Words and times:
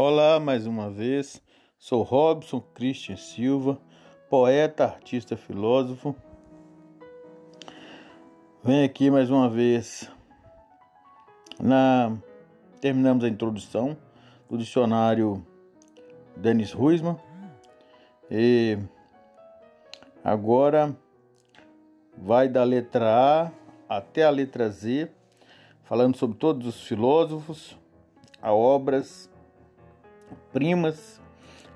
Olá, 0.00 0.38
mais 0.38 0.64
uma 0.64 0.88
vez. 0.88 1.42
Sou 1.76 2.04
Robson 2.04 2.60
Christian 2.72 3.16
Silva, 3.16 3.80
poeta, 4.30 4.84
artista, 4.84 5.36
filósofo. 5.36 6.14
Venho 8.62 8.86
aqui 8.86 9.10
mais 9.10 9.28
uma 9.28 9.50
vez. 9.50 10.08
Na 11.60 12.16
terminamos 12.80 13.24
a 13.24 13.28
introdução 13.28 13.96
do 14.48 14.56
dicionário 14.56 15.44
Denis 16.36 16.70
Ruisman 16.70 17.18
e 18.30 18.78
agora 20.22 20.96
vai 22.16 22.48
da 22.48 22.62
letra 22.62 23.50
A 23.88 23.96
até 23.96 24.22
a 24.22 24.30
letra 24.30 24.70
Z, 24.70 25.10
falando 25.82 26.16
sobre 26.16 26.38
todos 26.38 26.68
os 26.68 26.86
filósofos, 26.86 27.76
a 28.40 28.54
obras 28.54 29.28
primas, 30.52 31.20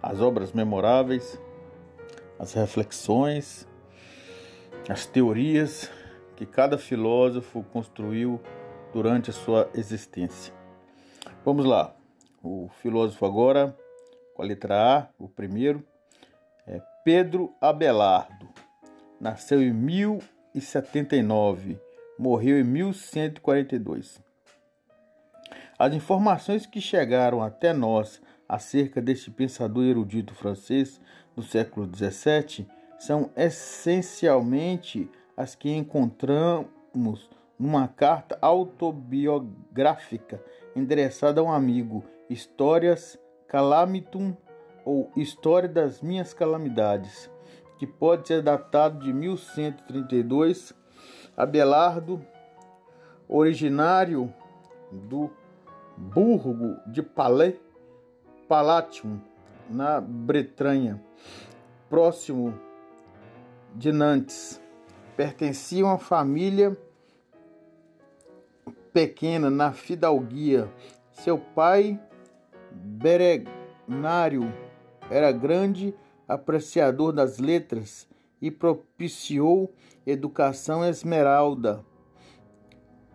as 0.02 0.20
obras 0.20 0.52
memoráveis, 0.52 1.40
as 2.38 2.52
reflexões, 2.52 3.66
as 4.88 5.06
teorias 5.06 5.90
que 6.36 6.44
cada 6.44 6.76
filósofo 6.76 7.62
construiu 7.72 8.38
durante 8.92 9.30
a 9.30 9.32
sua 9.32 9.70
existência. 9.74 10.52
Vamos 11.44 11.64
lá. 11.64 11.94
O 12.42 12.68
filósofo 12.80 13.24
agora, 13.24 13.76
com 14.34 14.42
a 14.42 14.44
letra 14.44 14.98
A, 14.98 15.06
o 15.18 15.28
primeiro, 15.28 15.86
é 16.66 16.82
Pedro 17.04 17.54
Abelardo. 17.60 18.48
Nasceu 19.20 19.62
em 19.62 19.72
1079, 19.72 21.78
morreu 22.18 22.58
em 22.58 22.64
1142. 22.64 24.20
As 25.78 25.94
informações 25.94 26.66
que 26.66 26.80
chegaram 26.80 27.40
até 27.42 27.72
nós 27.72 28.20
acerca 28.52 29.00
deste 29.00 29.30
pensador 29.30 29.82
erudito 29.82 30.34
francês 30.34 31.00
do 31.34 31.42
século 31.42 31.88
XVII 31.90 32.68
são 32.98 33.30
essencialmente 33.34 35.10
as 35.34 35.54
que 35.54 35.74
encontramos 35.74 37.30
numa 37.58 37.88
carta 37.88 38.36
autobiográfica 38.42 40.44
endereçada 40.76 41.40
a 41.40 41.44
um 41.44 41.50
amigo, 41.50 42.04
Histórias 42.28 43.18
Calamitum 43.48 44.36
ou 44.84 45.10
História 45.16 45.68
das 45.68 46.02
Minhas 46.02 46.34
Calamidades, 46.34 47.30
que 47.78 47.86
pode 47.86 48.28
ser 48.28 48.42
datado 48.42 49.02
de 49.02 49.14
1132. 49.14 50.74
Abelardo, 51.34 52.22
originário 53.26 54.30
do 54.92 55.30
Burgo 55.96 56.76
de 56.86 57.02
Palais, 57.02 57.58
Palatium, 58.52 59.18
na 59.70 59.98
Bretanha, 59.98 61.02
próximo 61.88 62.52
de 63.74 63.90
Nantes. 63.90 64.60
Pertencia 65.16 65.82
a 65.82 65.86
uma 65.86 65.98
família 65.98 66.76
pequena 68.92 69.48
na 69.48 69.72
fidalguia. 69.72 70.70
Seu 71.12 71.38
pai, 71.38 71.98
Berenário, 72.70 74.52
era 75.08 75.32
grande 75.32 75.94
apreciador 76.28 77.10
das 77.10 77.38
letras 77.38 78.06
e 78.38 78.50
propiciou 78.50 79.72
educação 80.06 80.84
esmeralda 80.84 81.82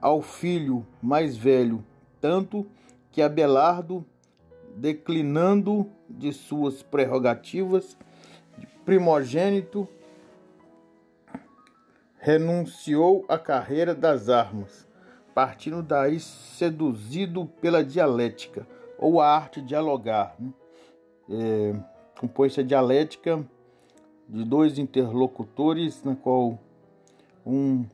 ao 0.02 0.20
filho 0.20 0.84
mais 1.00 1.38
velho, 1.38 1.86
tanto 2.20 2.66
que 3.12 3.22
Abelardo 3.22 4.04
declinando 4.78 5.90
de 6.08 6.32
suas 6.32 6.84
prerrogativas 6.84 7.98
de 8.58 8.68
primogênito, 8.86 9.88
renunciou 12.20 13.26
à 13.28 13.38
carreira 13.38 13.96
das 13.96 14.30
armas, 14.30 14.88
partindo 15.34 15.82
daí 15.82 16.20
seduzido 16.20 17.46
pela 17.60 17.84
dialética, 17.84 18.68
ou 18.98 19.20
a 19.20 19.28
arte 19.28 19.62
de 19.62 19.68
dialogar. 19.68 20.36
Né? 20.40 20.54
É, 21.30 21.76
compôs 22.20 22.58
a 22.58 22.64
dialética 22.64 23.46
de 24.30 24.44
dois 24.44 24.78
interlocutores, 24.78 26.04
na 26.04 26.16
qual 26.16 26.60
um 27.46 27.86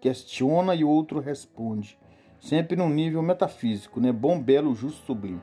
questiona 0.00 0.74
e 0.74 0.84
o 0.84 0.88
outro 0.88 1.18
responde, 1.18 1.98
sempre 2.40 2.76
num 2.76 2.90
nível 2.90 3.22
metafísico, 3.22 4.00
né? 4.00 4.12
bom, 4.12 4.40
belo, 4.40 4.74
justo, 4.74 5.04
sublime 5.06 5.40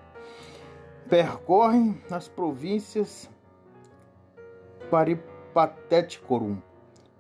percorrem 1.10 2.02
as 2.10 2.28
províncias 2.28 3.30
Paripateticorum, 4.90 6.58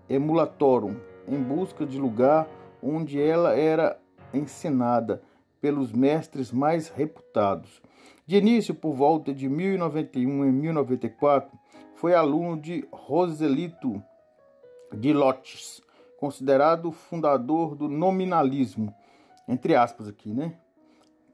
Emulatorum, 0.09 0.95
em 1.27 1.41
busca 1.41 1.85
de 1.85 1.97
lugar 1.97 2.47
onde 2.81 3.21
ela 3.21 3.55
era 3.55 3.99
ensinada 4.33 5.21
pelos 5.61 5.91
mestres 5.91 6.51
mais 6.51 6.89
reputados. 6.89 7.81
De 8.25 8.37
início, 8.37 8.75
por 8.75 8.93
volta 8.93 9.33
de 9.33 9.47
1091 9.49 10.45
e 10.45 10.51
1094, 10.51 11.57
foi 11.95 12.13
aluno 12.13 12.59
de 12.59 12.87
Roselito 12.91 14.01
de 14.93 15.13
Lotes, 15.13 15.81
considerado 16.17 16.91
fundador 16.91 17.75
do 17.75 17.87
nominalismo, 17.87 18.93
entre 19.47 19.75
aspas 19.75 20.07
aqui, 20.07 20.33
né? 20.33 20.57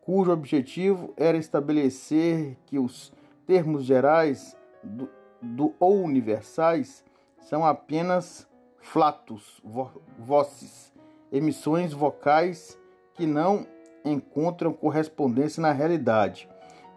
Cujo 0.10 0.32
objetivo 0.32 1.14
era 1.16 1.38
estabelecer 1.38 2.58
que 2.66 2.80
os 2.80 3.14
termos 3.46 3.84
gerais 3.86 4.58
do, 4.84 5.08
do 5.40 5.76
ou 5.80 6.02
universais 6.02 7.06
são 7.42 7.64
apenas 7.64 8.50
flatos, 8.80 9.62
vo, 9.64 9.92
voces, 10.18 10.92
emissões 11.32 11.94
vocais 11.94 12.76
que 13.14 13.28
não 13.28 13.68
encontram 14.04 14.74
correspondência 14.74 15.62
na 15.62 15.72
realidade. 15.72 16.50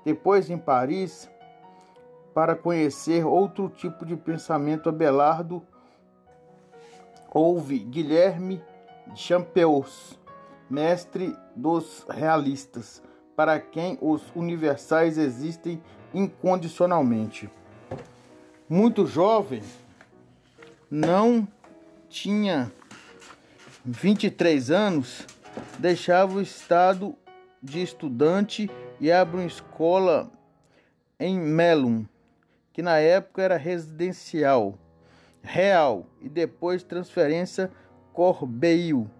Depois, 0.06 0.48
em 0.48 0.56
Paris, 0.56 1.30
para 2.32 2.56
conhecer 2.56 3.26
outro 3.26 3.68
tipo 3.68 4.06
de 4.06 4.16
pensamento, 4.16 4.88
Abelardo 4.88 5.62
houve 7.30 7.78
Guilherme 7.78 8.64
de 9.08 9.20
Champeaux, 9.20 10.18
mestre 10.68 11.36
dos 11.54 12.04
realistas, 12.08 13.02
para 13.36 13.58
quem 13.58 13.98
os 14.00 14.22
universais 14.34 15.18
existem 15.18 15.82
incondicionalmente. 16.14 17.50
Muito 18.68 19.06
jovem, 19.06 19.62
não 20.90 21.46
tinha 22.08 22.72
23 23.84 24.70
anos, 24.70 25.26
deixava 25.78 26.34
o 26.34 26.42
estado 26.42 27.16
de 27.62 27.82
estudante 27.82 28.70
e 29.00 29.10
abre 29.10 29.38
uma 29.38 29.46
escola 29.46 30.30
em 31.18 31.38
Melun, 31.38 32.04
que 32.72 32.82
na 32.82 32.98
época 32.98 33.42
era 33.42 33.56
residencial, 33.56 34.78
real 35.42 36.06
e 36.20 36.28
depois 36.28 36.82
transferência 36.82 37.70
Corbeil 38.12 39.10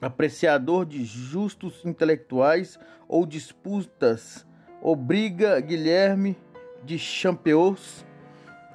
apreciador 0.00 0.84
de 0.84 1.04
justos 1.04 1.84
intelectuais 1.84 2.78
ou 3.08 3.24
disputas, 3.24 4.46
obriga 4.82 5.60
Guilherme 5.60 6.36
de 6.84 6.98
Champeaux 6.98 8.04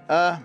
a 0.08 0.42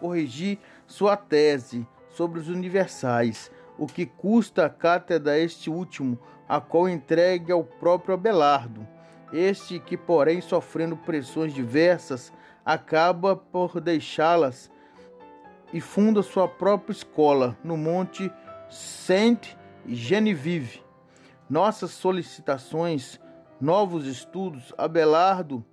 corrigir 0.00 0.58
sua 0.86 1.16
tese 1.16 1.86
sobre 2.10 2.40
os 2.40 2.48
universais, 2.48 3.50
o 3.78 3.86
que 3.86 4.04
custa 4.04 4.66
a 4.66 4.70
cátedra 4.70 5.38
este 5.38 5.70
último, 5.70 6.18
a 6.48 6.60
qual 6.60 6.88
entregue 6.88 7.52
ao 7.52 7.62
próprio 7.62 8.14
Abelardo. 8.14 8.86
Este, 9.32 9.78
que 9.78 9.96
porém 9.96 10.40
sofrendo 10.40 10.96
pressões 10.96 11.52
diversas, 11.52 12.32
acaba 12.64 13.36
por 13.36 13.80
deixá-las 13.80 14.70
e 15.72 15.80
funda 15.80 16.22
sua 16.22 16.48
própria 16.48 16.92
escola 16.92 17.56
no 17.62 17.76
Monte 17.76 18.32
Saint 18.70 19.56
Genevieve. 19.86 20.82
Nossas 21.48 21.92
solicitações, 21.92 23.18
novos 23.60 24.06
estudos, 24.06 24.74
Abelardo 24.76 25.64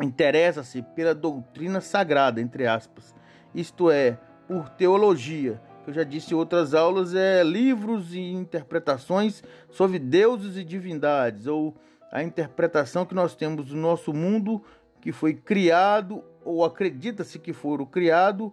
interessa-se 0.00 0.82
pela 0.82 1.14
doutrina 1.14 1.80
sagrada, 1.80 2.40
entre 2.40 2.66
aspas, 2.66 3.14
isto 3.54 3.90
é, 3.90 4.18
por 4.48 4.70
teologia, 4.70 5.60
que 5.84 5.90
eu 5.90 5.94
já 5.94 6.04
disse 6.04 6.32
em 6.32 6.36
outras 6.36 6.74
aulas, 6.74 7.14
é 7.14 7.42
livros 7.42 8.14
e 8.14 8.32
interpretações 8.32 9.42
sobre 9.70 9.98
deuses 9.98 10.56
e 10.56 10.64
divindades, 10.64 11.46
ou 11.46 11.74
a 12.10 12.22
interpretação 12.22 13.04
que 13.04 13.14
nós 13.14 13.34
temos 13.34 13.66
do 13.66 13.76
nosso 13.76 14.12
mundo 14.14 14.62
que 15.00 15.12
foi 15.12 15.34
criado, 15.34 16.24
ou 16.44 16.64
acredita-se 16.64 17.38
que 17.38 17.52
foram 17.52 17.84
criado 17.84 18.52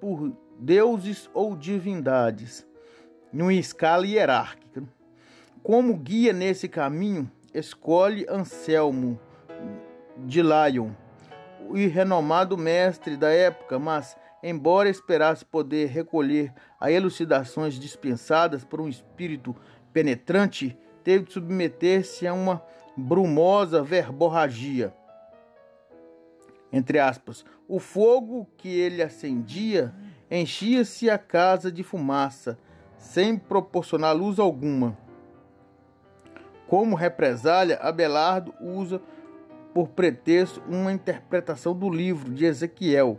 por 0.00 0.32
deuses 0.58 1.30
ou 1.32 1.56
divindades 1.56 2.66
numa 3.32 3.52
escala 3.52 4.06
hierárquica. 4.06 4.82
Como 5.62 5.96
guia 5.96 6.32
nesse 6.32 6.68
caminho, 6.68 7.30
escolhe 7.52 8.26
Anselmo 8.28 9.20
de 10.18 10.42
Lyon, 10.42 10.90
o 11.68 11.74
renomado 11.74 12.58
mestre 12.58 13.16
da 13.16 13.30
época, 13.30 13.78
mas, 13.78 14.16
embora 14.42 14.88
esperasse 14.88 15.44
poder 15.44 15.88
recolher 15.88 16.52
as 16.78 16.90
elucidações 16.90 17.74
dispensadas 17.74 18.64
por 18.64 18.80
um 18.80 18.88
espírito 18.88 19.54
penetrante, 19.92 20.76
teve 21.04 21.24
de 21.24 21.32
submeter-se 21.32 22.26
a 22.26 22.34
uma 22.34 22.62
brumosa 22.96 23.82
verborragia. 23.82 24.92
Entre 26.72 26.98
aspas, 26.98 27.44
o 27.68 27.78
fogo 27.78 28.48
que 28.56 28.68
ele 28.68 29.02
acendia 29.02 29.94
enchia-se 30.30 31.10
a 31.10 31.18
casa 31.18 31.70
de 31.70 31.82
fumaça, 31.82 32.58
sem 33.00 33.36
proporcionar 33.36 34.14
luz 34.14 34.38
alguma. 34.38 34.96
Como 36.68 36.94
represália, 36.94 37.78
Abelardo 37.78 38.54
usa 38.60 39.00
por 39.74 39.88
pretexto 39.88 40.62
uma 40.68 40.92
interpretação 40.92 41.74
do 41.74 41.90
livro 41.90 42.32
de 42.32 42.44
Ezequiel. 42.44 43.18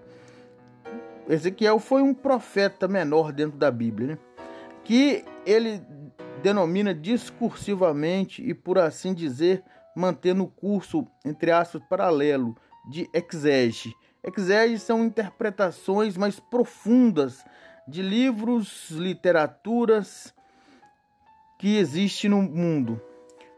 Ezequiel 1.27 1.79
foi 1.79 2.01
um 2.01 2.13
profeta 2.13 2.87
menor 2.87 3.33
dentro 3.33 3.57
da 3.57 3.69
Bíblia, 3.69 4.07
né? 4.09 4.17
que 4.83 5.25
ele 5.45 5.81
denomina 6.41 6.93
discursivamente 6.93 8.41
e, 8.41 8.53
por 8.53 8.77
assim 8.77 9.13
dizer, 9.13 9.63
mantendo 9.95 10.43
o 10.43 10.47
curso, 10.47 11.05
entre 11.25 11.51
aspas, 11.51 11.81
paralelo 11.89 12.55
de 12.89 13.09
exege. 13.13 13.93
Exege 14.23 14.79
são 14.79 15.03
interpretações 15.03 16.15
mais 16.15 16.39
profundas 16.39 17.43
de 17.91 18.01
livros, 18.01 18.89
literaturas 18.89 20.33
que 21.59 21.75
existem 21.77 22.29
no 22.29 22.41
mundo. 22.41 23.01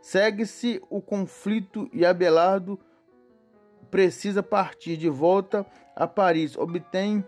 Segue-se 0.02 0.82
o 0.90 1.00
conflito 1.00 1.88
e 1.94 2.04
Abelardo 2.04 2.80
precisa 3.92 4.42
partir 4.42 4.98
de 4.98 5.08
volta 5.08 5.64
a 5.96 6.08
Paris. 6.08 6.58
Obtém 6.58 7.24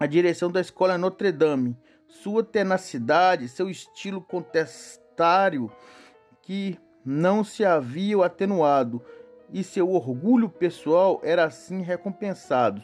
a 0.00 0.06
direção 0.06 0.50
da 0.50 0.62
escola 0.62 0.96
Notre 0.96 1.30
Dame. 1.30 1.76
Sua 2.08 2.42
tenacidade, 2.42 3.46
seu 3.46 3.68
estilo 3.68 4.22
contestário 4.22 5.70
que 6.40 6.78
não 7.04 7.44
se 7.44 7.62
havia 7.62 8.24
atenuado 8.24 9.02
e 9.52 9.62
seu 9.62 9.90
orgulho 9.90 10.48
pessoal 10.48 11.20
era 11.22 11.44
assim 11.44 11.82
recompensado. 11.82 12.82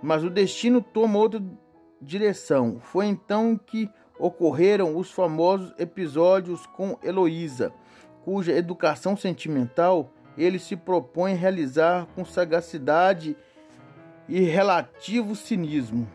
Mas 0.00 0.22
o 0.22 0.30
destino 0.30 0.80
toma 0.80 1.18
outra 1.18 1.42
direção. 2.00 2.78
Foi 2.80 3.06
então 3.06 3.56
que 3.56 3.90
ocorreram 4.18 4.96
os 4.96 5.10
famosos 5.10 5.74
episódios 5.78 6.66
com 6.66 6.98
Heloísa 7.02 7.72
cuja 8.26 8.50
educação 8.52 9.16
sentimental 9.16 10.10
ele 10.36 10.58
se 10.58 10.74
propõe 10.74 11.34
realizar 11.34 12.06
com 12.06 12.24
sagacidade 12.24 13.36
e 14.28 14.40
relativo 14.40 15.36
cinismo. 15.36 16.08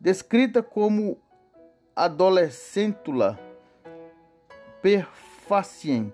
Descrita 0.00 0.64
como 0.64 1.16
adolescentula 1.94 3.38
perfacien, 4.82 6.12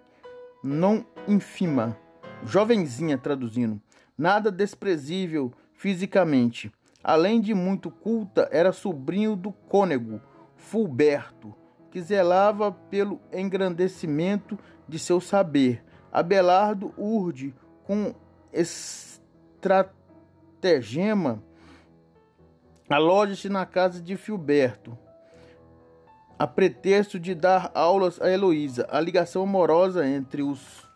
não 0.63 1.07
infima, 1.27 1.97
jovenzinha 2.45 3.17
traduzindo, 3.17 3.81
nada 4.17 4.53
desprezível 4.53 5.51
fisicamente. 5.73 6.71
Além 7.03 7.41
de 7.41 7.55
muito 7.55 7.91
culta, 7.91 8.49
era 8.53 8.73
sobrinho 8.73 9.35
do 9.35 9.53
cônego 9.53 10.21
Fulberto, 10.57 11.55
que 11.91 12.01
zelava 12.01 12.71
pelo 12.71 13.21
engrandecimento 13.33 14.57
de 14.89 14.99
seu 14.99 15.21
saber. 15.21 15.85
Abelardo 16.13 16.95
urde 16.97 17.55
com 17.85 18.15
estratagema 18.53 21.43
aloja-se 22.89 23.49
na 23.49 23.65
casa 23.65 24.01
de 24.01 24.17
Filberto, 24.17 24.97
a 26.39 26.47
pretexto 26.47 27.19
de 27.19 27.35
dar 27.35 27.71
aulas 27.75 28.21
a 28.21 28.31
Heloísa. 28.31 28.87
A 28.91 29.01
ligação 29.01 29.43
amorosa 29.43 30.07
entre 30.07 30.43
os 30.43 30.89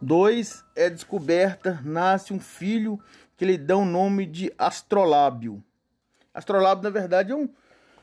dois 0.00 0.64
é 0.76 0.88
descoberta, 0.90 1.80
nasce 1.84 2.32
um 2.32 2.40
filho 2.40 2.98
que 3.36 3.44
lhe 3.44 3.56
dá 3.56 3.76
o 3.76 3.84
nome 3.84 4.26
de 4.26 4.52
Astrolábio. 4.58 5.62
Astrolábio, 6.32 6.84
na 6.84 6.90
verdade, 6.90 7.32
é 7.32 7.34
um, 7.34 7.48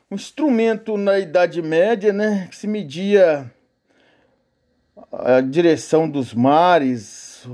um 0.10 0.16
instrumento 0.16 0.98
na 0.98 1.20
Idade 1.20 1.62
Média, 1.62 2.14
né, 2.14 2.48
que 2.50 2.56
se 2.56 2.68
media 2.68 3.52
a 5.12 5.42
direção 5.42 6.10
dos 6.10 6.34
mares. 6.34 7.48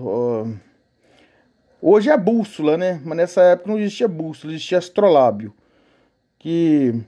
Hoje 1.82 2.10
é 2.10 2.18
bússola, 2.18 2.78
né? 2.78 3.02
Mas 3.04 3.18
nessa 3.18 3.42
época 3.44 3.70
não 3.70 3.80
existia 3.80 4.08
bússola, 4.08 4.54
existia 4.54 4.78
astrolábio. 4.78 5.54
Que 6.40 7.04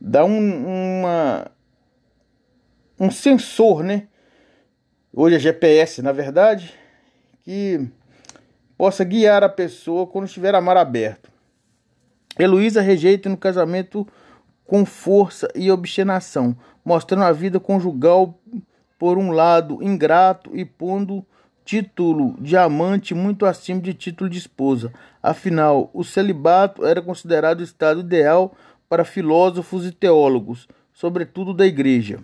dá 0.00 0.24
um, 0.24 1.00
uma, 1.00 1.50
um 2.98 3.10
sensor, 3.10 3.82
né? 3.82 4.08
Hoje 5.12 5.36
é 5.36 5.38
GPS, 5.38 6.02
na 6.02 6.12
verdade, 6.12 6.74
que 7.42 7.88
possa 8.84 9.02
guiar 9.02 9.42
a 9.42 9.48
pessoa 9.48 10.06
quando 10.06 10.26
estiver 10.26 10.54
a 10.54 10.60
mar 10.60 10.76
aberto. 10.76 11.30
Heloísa 12.38 12.82
rejeita 12.82 13.30
no 13.30 13.36
casamento 13.38 14.06
com 14.66 14.84
força 14.84 15.48
e 15.54 15.70
obstinação, 15.70 16.54
mostrando 16.84 17.24
a 17.24 17.32
vida 17.32 17.58
conjugal 17.58 18.38
por 18.98 19.16
um 19.16 19.30
lado 19.30 19.82
ingrato 19.82 20.54
e 20.54 20.66
pondo 20.66 21.24
título 21.64 22.36
de 22.38 22.58
amante 22.58 23.14
muito 23.14 23.46
acima 23.46 23.80
de 23.80 23.94
título 23.94 24.28
de 24.28 24.36
esposa. 24.36 24.92
Afinal, 25.22 25.88
o 25.94 26.04
celibato 26.04 26.84
era 26.84 27.00
considerado 27.00 27.60
o 27.60 27.64
estado 27.64 28.00
ideal 28.00 28.54
para 28.86 29.02
filósofos 29.02 29.86
e 29.86 29.92
teólogos, 29.92 30.68
sobretudo 30.92 31.54
da 31.54 31.66
igreja. 31.66 32.18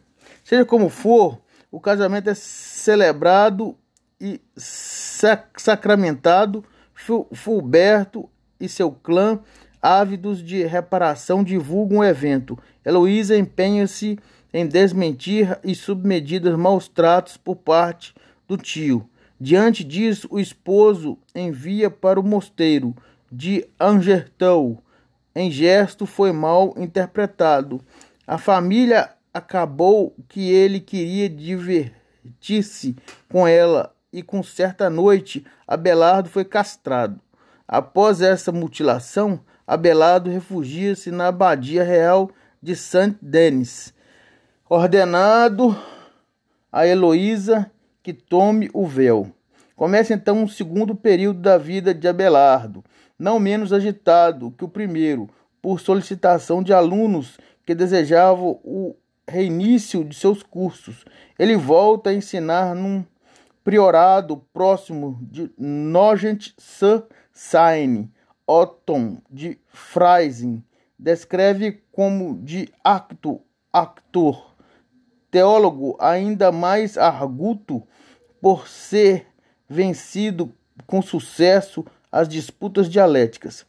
Seja 0.45 0.67
como 0.67 0.91
for, 0.91 1.41
o 1.73 1.81
casamento 1.81 2.29
é 2.29 2.35
celebrado 2.35 3.79
e 4.21 4.41
sacramentado. 4.57 6.65
Fulberto 7.33 8.29
e 8.61 8.69
seu 8.69 8.93
clã, 8.93 9.41
ávidos 9.81 10.45
de 10.45 10.65
reparação, 10.65 11.43
divulgam 11.43 11.99
o 11.99 12.05
evento. 12.05 12.59
Heloísa 12.85 13.37
empenha-se 13.37 14.19
em 14.53 14.67
desmentir 14.67 15.59
e 15.65 15.75
submedidas 15.75 16.57
maus 16.57 16.89
tratos 16.89 17.37
por 17.37 17.57
parte 17.57 18.15
do 18.47 18.57
tio. 18.57 19.09
Diante 19.41 19.83
disso, 19.83 20.29
o 20.31 20.39
esposo 20.39 21.17
envia 21.35 21.89
para 21.89 22.21
o 22.21 22.23
mosteiro 22.23 22.95
de 23.33 23.67
Angertou. 23.81 24.83
Em 25.35 25.51
gesto 25.51 26.05
foi 26.05 26.33
mal 26.33 26.75
interpretado. 26.77 27.81
A 28.27 28.37
família 28.37 29.11
acabou 29.33 30.15
que 30.29 30.51
ele 30.51 30.81
queria 30.81 31.29
divertir-se 31.29 32.95
com 33.31 33.49
ela 33.49 33.95
e 34.13 34.23
com 34.23 34.43
certa 34.43 34.91
noite 34.91 35.45
Abelardo 35.67 36.29
foi 36.29 36.45
castrado. 36.45 37.21
Após 37.67 38.21
essa 38.21 38.51
mutilação, 38.51 39.41
Abelardo 39.67 40.31
refugia-se 40.31 41.11
na 41.11 41.29
abadia 41.29 41.85
real 41.85 42.31
de 42.63 42.75
Saint-Denis 42.75 43.95
ordenado 44.71 45.77
a 46.71 46.87
Heloísa 46.87 47.69
que 48.05 48.13
tome 48.13 48.71
o 48.73 48.87
véu. 48.87 49.35
Começa 49.75 50.15
então 50.15 50.45
um 50.45 50.49
segundo 50.49 50.95
período 50.95 51.41
da 51.41 51.59
vida 51.59 51.93
de 51.93 52.07
Abelardo, 52.07 52.85
não 53.19 53.41
menos 53.41 53.73
agitado 53.73 54.55
que 54.57 54.65
o 54.65 54.69
primeiro, 54.69 55.29
por 55.61 55.81
solicitação 55.81 56.63
de 56.63 56.73
alunos 56.73 57.37
que 57.67 57.75
desejavam 57.75 58.61
o 58.63 58.95
reinício 59.27 60.05
de 60.05 60.15
seus 60.15 60.41
cursos. 60.41 61.05
Ele 61.37 61.57
volta 61.57 62.11
a 62.11 62.15
ensinar 62.15 62.73
num 62.73 63.05
priorado 63.71 64.37
próximo 64.53 65.17
de 65.31 65.49
Nogent-sur-Seine. 65.57 68.11
Otton 68.45 69.19
de 69.31 69.61
Freising 69.69 70.65
descreve 70.99 71.81
como 71.93 72.37
de 72.43 72.69
acto 72.83 73.41
actor 73.73 74.57
teólogo 75.31 75.97
ainda 76.01 76.51
mais 76.51 76.99
arguto 76.99 77.87
por 78.41 78.67
ser 78.67 79.29
vencido 79.69 80.53
com 80.85 81.01
sucesso 81.01 81.87
as 82.11 82.29
disputas 82.29 82.91
dialéticas. 82.91 83.65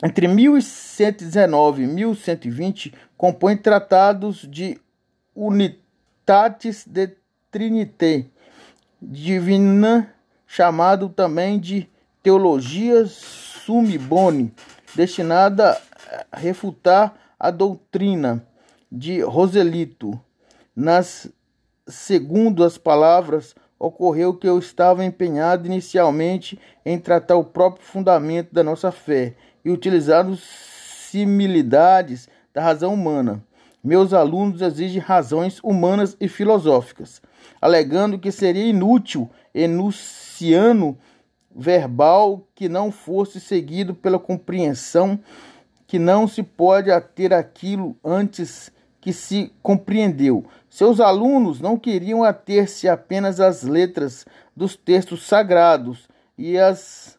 Entre 0.00 0.28
1119 0.28 1.82
e 1.82 1.88
1120, 1.88 2.94
compõe 3.16 3.56
tratados 3.56 4.48
de 4.48 4.80
Unitatis 5.34 6.86
de 6.86 7.16
Trinité 7.50 8.30
Divina, 9.04 10.14
chamado 10.46 11.08
também 11.08 11.58
de 11.58 11.88
Teologia 12.22 13.04
Summi 13.04 13.98
Boni, 13.98 14.54
destinada 14.94 15.76
a 16.30 16.38
refutar 16.38 17.12
a 17.38 17.50
doutrina 17.50 18.46
de 18.90 19.20
Roselito 19.20 20.18
nas 20.74 21.28
segundo 21.84 22.62
as 22.62 22.78
palavras 22.78 23.56
ocorreu 23.76 24.34
que 24.34 24.48
eu 24.48 24.56
estava 24.56 25.04
empenhado 25.04 25.66
inicialmente 25.66 26.56
em 26.86 26.96
tratar 26.96 27.34
o 27.34 27.44
próprio 27.44 27.84
fundamento 27.84 28.54
da 28.54 28.62
nossa 28.62 28.92
fé 28.92 29.34
e 29.64 29.70
utilizar 29.70 30.24
as 30.24 30.38
similidades 31.10 32.28
da 32.54 32.62
razão 32.62 32.94
humana. 32.94 33.42
Meus 33.82 34.12
alunos 34.12 34.62
exigem 34.62 35.00
razões 35.00 35.58
humanas 35.62 36.16
e 36.20 36.28
filosóficas, 36.28 37.20
alegando 37.60 38.18
que 38.18 38.30
seria 38.30 38.66
inútil 38.66 39.28
enunciando 39.54 40.96
verbal 41.54 42.46
que 42.54 42.68
não 42.68 42.90
fosse 42.90 43.40
seguido 43.40 43.94
pela 43.94 44.18
compreensão 44.18 45.18
que 45.92 45.98
não 45.98 46.26
se 46.26 46.42
pode 46.42 46.90
ater 46.90 47.34
aquilo 47.34 47.94
antes 48.02 48.72
que 48.98 49.12
se 49.12 49.52
compreendeu. 49.62 50.42
Seus 50.70 51.00
alunos 51.00 51.60
não 51.60 51.76
queriam 51.76 52.24
ater-se 52.24 52.88
apenas 52.88 53.40
às 53.40 53.62
letras 53.62 54.24
dos 54.56 54.74
textos 54.74 55.26
sagrados 55.26 56.08
e 56.38 56.56
às 56.56 57.18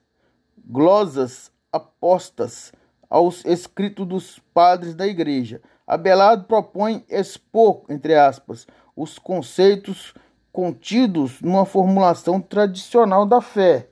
glosas 0.65 1.51
apostas 1.72 2.72
aos 3.08 3.46
escritos 3.46 4.08
dos 4.08 4.39
padres 4.55 4.96
da 4.96 5.05
igreja. 5.05 5.62
Abelardo 5.94 6.46
propõe 6.46 7.06
expor, 7.08 7.84
entre 7.88 8.16
aspas, 8.16 8.66
os 8.96 9.20
conceitos 9.20 10.12
contidos 10.52 11.40
numa 11.40 11.66
formulação 11.66 12.42
tradicional 12.42 13.28
da 13.28 13.40
fé. 13.42 13.88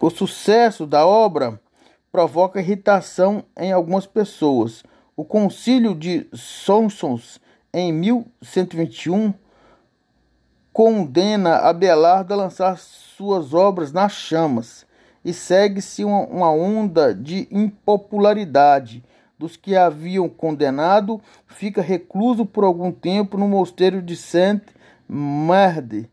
O 0.00 0.10
sucesso 0.10 0.86
da 0.86 1.04
obra 1.04 1.60
provoca 2.12 2.60
irritação 2.60 3.42
em 3.56 3.72
algumas 3.72 4.06
pessoas. 4.06 4.84
O 5.16 5.24
Concílio 5.24 5.92
de 5.92 6.28
Sonsons, 6.32 7.40
em 7.74 7.92
1121, 7.92 9.34
condena 10.72 11.56
Abelardo 11.56 12.32
a 12.32 12.36
lançar 12.36 12.78
suas 12.78 13.52
obras 13.52 13.90
nas 13.92 14.12
chamas 14.12 14.86
e 15.24 15.32
segue-se 15.32 16.04
uma 16.04 16.52
onda 16.52 17.12
de 17.12 17.48
impopularidade 17.50 19.02
dos 19.38 19.56
que 19.56 19.76
haviam 19.76 20.28
condenado, 20.28 21.20
fica 21.46 21.82
recluso 21.82 22.46
por 22.46 22.64
algum 22.64 22.90
tempo 22.90 23.36
no 23.36 23.46
mosteiro 23.46 24.00
de 24.00 24.16
Saint-Merde, 24.16 26.08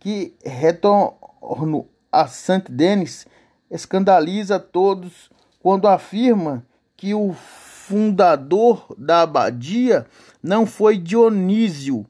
que 0.00 0.34
retorno 0.44 1.86
a 2.10 2.26
Saint-Denis 2.26 3.26
escandaliza 3.70 4.58
todos 4.58 5.30
quando 5.60 5.88
afirma 5.88 6.64
que 6.96 7.14
o 7.14 7.32
fundador 7.32 8.94
da 8.96 9.22
abadia 9.22 10.06
não 10.42 10.66
foi 10.66 10.98
Dionísio, 10.98 12.06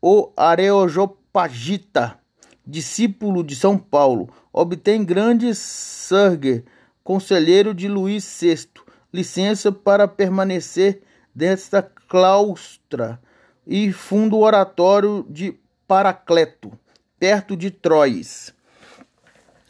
o 0.00 0.30
Areopagita, 0.36 2.18
discípulo 2.66 3.42
de 3.44 3.54
São 3.54 3.76
Paulo, 3.76 4.28
obtém 4.52 5.04
grande 5.04 5.54
sangue, 5.54 6.64
conselheiro 7.04 7.74
de 7.74 7.88
Luís 7.88 8.38
VI, 8.40 8.68
licença 9.12 9.72
para 9.72 10.06
permanecer 10.06 11.02
desta 11.34 11.82
claustra 11.82 13.20
e 13.66 13.92
funda 13.92 14.34
o 14.34 14.40
oratório 14.40 15.26
de 15.28 15.58
Paracleto, 15.86 16.72
perto 17.18 17.56
de 17.56 17.70
Troyes. 17.70 18.54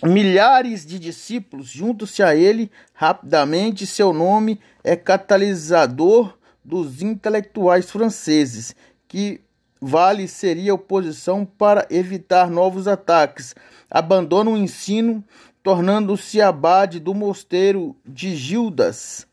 Milhares 0.02 0.86
de 0.86 0.98
discípulos 0.98 1.68
juntam-se 1.68 2.22
a 2.22 2.34
ele 2.34 2.70
rapidamente. 2.94 3.86
Seu 3.86 4.12
nome 4.12 4.58
é 4.82 4.96
catalisador 4.96 6.38
dos 6.64 7.02
intelectuais 7.02 7.90
franceses, 7.90 8.74
que 9.06 9.40
vale 9.80 10.26
seria 10.28 10.74
oposição 10.74 11.44
para 11.44 11.86
evitar 11.90 12.50
novos 12.50 12.88
ataques. 12.88 13.54
Abandona 13.90 14.50
o 14.50 14.56
ensino, 14.56 15.22
tornando-se 15.62 16.40
abade 16.40 16.98
do 16.98 17.14
mosteiro 17.14 17.94
de 18.06 18.34
Gildas 18.34 19.26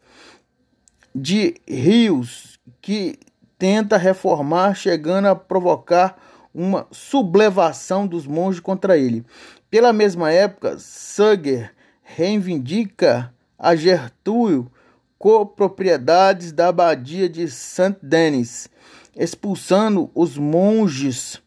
de 1.19 1.55
Rios, 1.67 2.59
que 2.79 3.17
tenta 3.57 3.97
reformar, 3.97 4.75
chegando 4.75 5.27
a 5.27 5.35
provocar 5.35 6.15
uma 6.53 6.85
sublevação 6.91 8.05
dos 8.05 8.27
monges 8.27 8.59
contra 8.59 8.95
ele. 8.95 9.25
Pela 9.67 9.91
mesma 9.91 10.31
época, 10.31 10.77
Suger 10.77 11.73
reivindica 12.03 13.33
a 13.57 13.75
Gertúlio 13.75 14.71
copropriedades 15.17 16.51
da 16.51 16.67
abadia 16.67 17.27
de 17.27 17.49
Saint-Denis, 17.49 18.69
expulsando 19.15 20.11
os 20.13 20.37
monges 20.37 21.41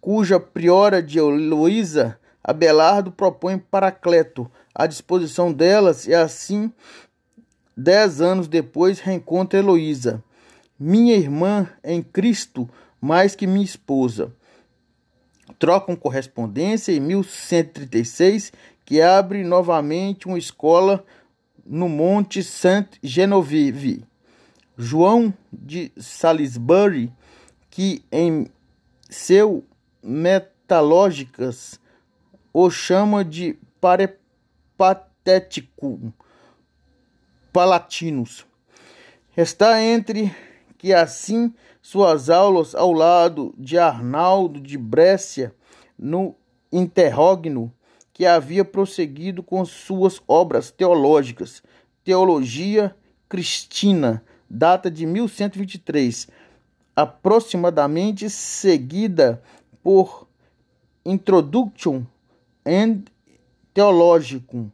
cuja 0.00 0.38
priora 0.38 1.02
de 1.02 1.18
Heloísa 1.18 2.16
Abelardo 2.44 3.10
propõe 3.10 3.58
Paracleto 3.58 4.48
à 4.72 4.86
disposição 4.86 5.52
delas 5.52 6.06
e 6.06 6.14
assim, 6.14 6.72
dez 7.76 8.20
anos 8.20 8.48
depois, 8.48 9.00
reencontra 9.00 9.58
Heloísa, 9.58 10.22
minha 10.78 11.16
irmã 11.16 11.68
em 11.84 12.02
Cristo 12.02 12.68
mais 13.00 13.36
que 13.36 13.46
minha 13.46 13.64
esposa 13.64 14.32
trocam 15.58 15.96
correspondência 15.96 16.92
em 16.92 17.00
1136, 17.00 18.52
que 18.84 19.00
abre 19.00 19.42
novamente 19.42 20.26
uma 20.26 20.36
escola 20.38 21.02
no 21.64 21.88
Monte 21.88 22.42
Saint-Genevieve. 22.42 24.04
João 24.76 25.32
de 25.52 25.90
Salisbury, 25.96 27.10
que 27.70 28.04
em 28.12 28.48
seu 29.08 29.64
Metalógicas 30.02 31.80
o 32.52 32.68
chama 32.70 33.24
de 33.24 33.56
parepatético 33.80 36.12
palatinos. 37.56 38.44
Está 39.34 39.82
entre 39.82 40.30
que 40.76 40.92
assim 40.92 41.54
suas 41.80 42.28
aulas 42.28 42.74
ao 42.74 42.92
lado 42.92 43.54
de 43.56 43.78
Arnaldo 43.78 44.60
de 44.60 44.76
Brescia 44.76 45.54
no 45.98 46.34
interrogno 46.70 47.72
que 48.12 48.26
havia 48.26 48.62
prosseguido 48.62 49.42
com 49.42 49.64
suas 49.64 50.20
obras 50.28 50.70
teológicas. 50.70 51.62
Teologia 52.04 52.94
Cristina, 53.26 54.22
data 54.50 54.90
de 54.90 55.06
1123, 55.06 56.28
aproximadamente 56.94 58.28
seguida 58.28 59.42
por 59.82 60.28
Introduction 61.06 62.04
and 62.66 63.04
Theologicum, 63.72 64.70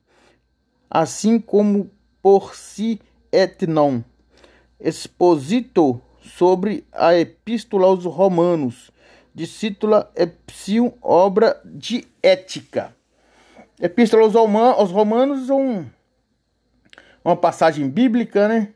assim 0.91 1.39
como 1.39 1.89
por 2.23 2.55
si 2.55 3.01
et 3.33 3.67
non. 3.67 4.05
Exposito 4.81 6.01
sobre 6.23 6.85
a 6.93 7.15
Epístola 7.15 7.87
aos 7.87 8.05
Romanos, 8.05 8.91
discípula 9.35 10.11
Epsium, 10.15 10.93
obra 11.03 11.61
de 11.65 12.07
ética. 12.23 12.95
Epístola 13.81 14.25
aos 14.25 14.91
Romanos 14.91 15.51
é 15.51 15.53
um, 15.53 15.87
uma 17.25 17.37
passagem 17.37 17.89
bíblica, 17.89 18.49
né? 18.49 18.69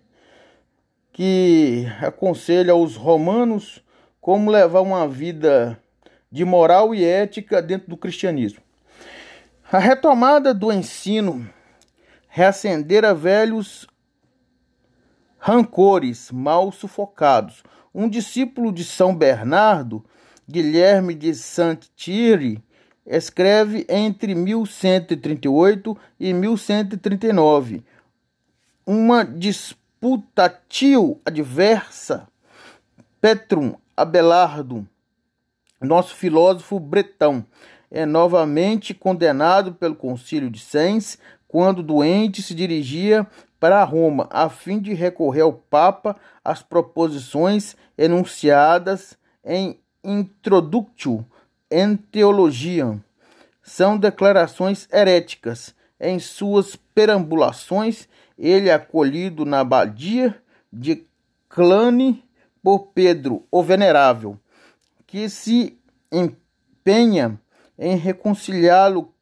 Que 1.12 1.86
aconselha 2.00 2.72
aos 2.72 2.94
romanos 2.94 3.82
como 4.20 4.50
levar 4.50 4.82
uma 4.82 5.08
vida 5.08 5.80
de 6.30 6.44
moral 6.44 6.94
e 6.94 7.04
ética 7.04 7.62
dentro 7.62 7.88
do 7.88 7.96
cristianismo. 7.96 8.60
A 9.70 9.78
retomada 9.78 10.52
do 10.52 10.70
ensino, 10.72 11.48
reacender 12.36 13.02
a 13.02 13.14
velhos 13.14 13.86
rancores 15.38 16.30
mal 16.30 16.70
sufocados. 16.70 17.64
Um 17.94 18.10
discípulo 18.10 18.70
de 18.70 18.84
São 18.84 19.16
Bernardo, 19.16 20.04
Guilherme 20.46 21.14
de 21.14 21.34
Saint-Thierry, 21.34 22.62
escreve 23.06 23.86
entre 23.88 24.34
1138 24.34 25.96
e 26.20 26.34
1139 26.34 27.82
uma 28.84 29.24
disputatio 29.24 31.18
adversa 31.24 32.28
Petrum 33.18 33.76
Abelardo, 33.96 34.86
nosso 35.80 36.14
filósofo 36.14 36.78
bretão, 36.78 37.46
é 37.90 38.04
novamente 38.04 38.92
condenado 38.92 39.72
pelo 39.72 39.94
concílio 39.94 40.50
de 40.50 40.60
Sens 40.60 41.18
quando 41.48 41.82
doente 41.82 42.42
se 42.42 42.54
dirigia 42.54 43.26
para 43.58 43.82
Roma, 43.84 44.28
a 44.30 44.48
fim 44.48 44.78
de 44.78 44.92
recorrer 44.94 45.42
ao 45.42 45.52
Papa 45.52 46.16
às 46.44 46.62
proposições 46.62 47.76
enunciadas 47.96 49.16
em 49.44 49.80
Introductio 50.04 51.24
in 51.70 51.96
Theologiam. 51.96 53.02
São 53.62 53.98
declarações 53.98 54.88
heréticas. 54.92 55.74
Em 55.98 56.18
suas 56.18 56.76
perambulações, 56.94 58.06
ele 58.38 58.68
é 58.68 58.74
acolhido 58.74 59.44
na 59.44 59.60
abadia 59.60 60.40
de 60.72 61.06
Clane 61.48 62.22
por 62.62 62.88
Pedro 62.88 63.46
o 63.50 63.62
Venerável, 63.62 64.38
que 65.06 65.28
se 65.28 65.78
empenha 66.12 67.40
em 67.78 67.96
reconciliá-lo 67.96 69.14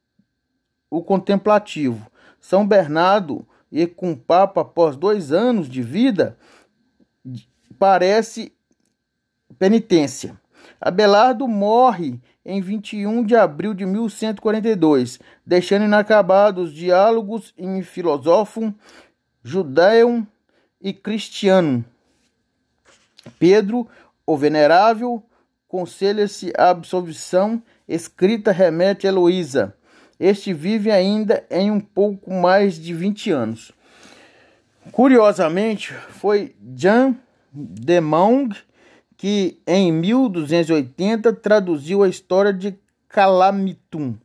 o 0.91 1.03
contemplativo. 1.03 2.11
São 2.45 2.69
Bernardo 2.69 3.49
e 3.73 3.87
com 3.87 4.15
Papa 4.15 4.61
após 4.61 4.97
dois 4.97 5.33
anos 5.33 5.67
de 5.67 5.81
vida 5.81 6.37
parece 7.79 8.53
penitência. 9.59 10.39
Abelardo 10.79 11.49
morre 11.49 12.21
em 12.45 12.61
21 12.61 13.25
de 13.25 13.35
abril 13.35 13.73
de 13.73 13.87
1142, 13.87 15.19
deixando 15.47 15.87
inacabados 15.87 16.75
diálogos 16.75 17.55
em 17.57 17.83
filosofo 17.83 18.75
judeu 19.43 20.27
e 20.83 20.93
cristiano. 20.93 21.83
Pedro, 23.39 23.89
o 24.27 24.37
venerável, 24.37 25.23
conselha-se 25.67 26.53
a 26.59 26.69
absolvição, 26.69 27.63
escrita 27.89 28.53
remete 28.53 29.07
a 29.07 29.11
Heloísa. 29.11 29.75
Este 30.19 30.53
vive 30.53 30.91
ainda 30.91 31.45
em 31.51 31.71
um 31.71 31.81
pouco 31.81 32.33
mais 32.33 32.79
de 32.79 32.95
20 32.95 33.31
anos. 33.31 33.73
Curiosamente, 34.93 35.93
foi 36.11 36.55
Jean 36.77 37.17
de 37.53 38.01
Meung 38.01 38.51
que 39.17 39.61
em 39.67 39.91
1280 39.93 41.33
traduziu 41.35 42.03
a 42.03 42.09
história 42.09 42.53
de 42.53 42.77
Calamitum, 43.09 44.17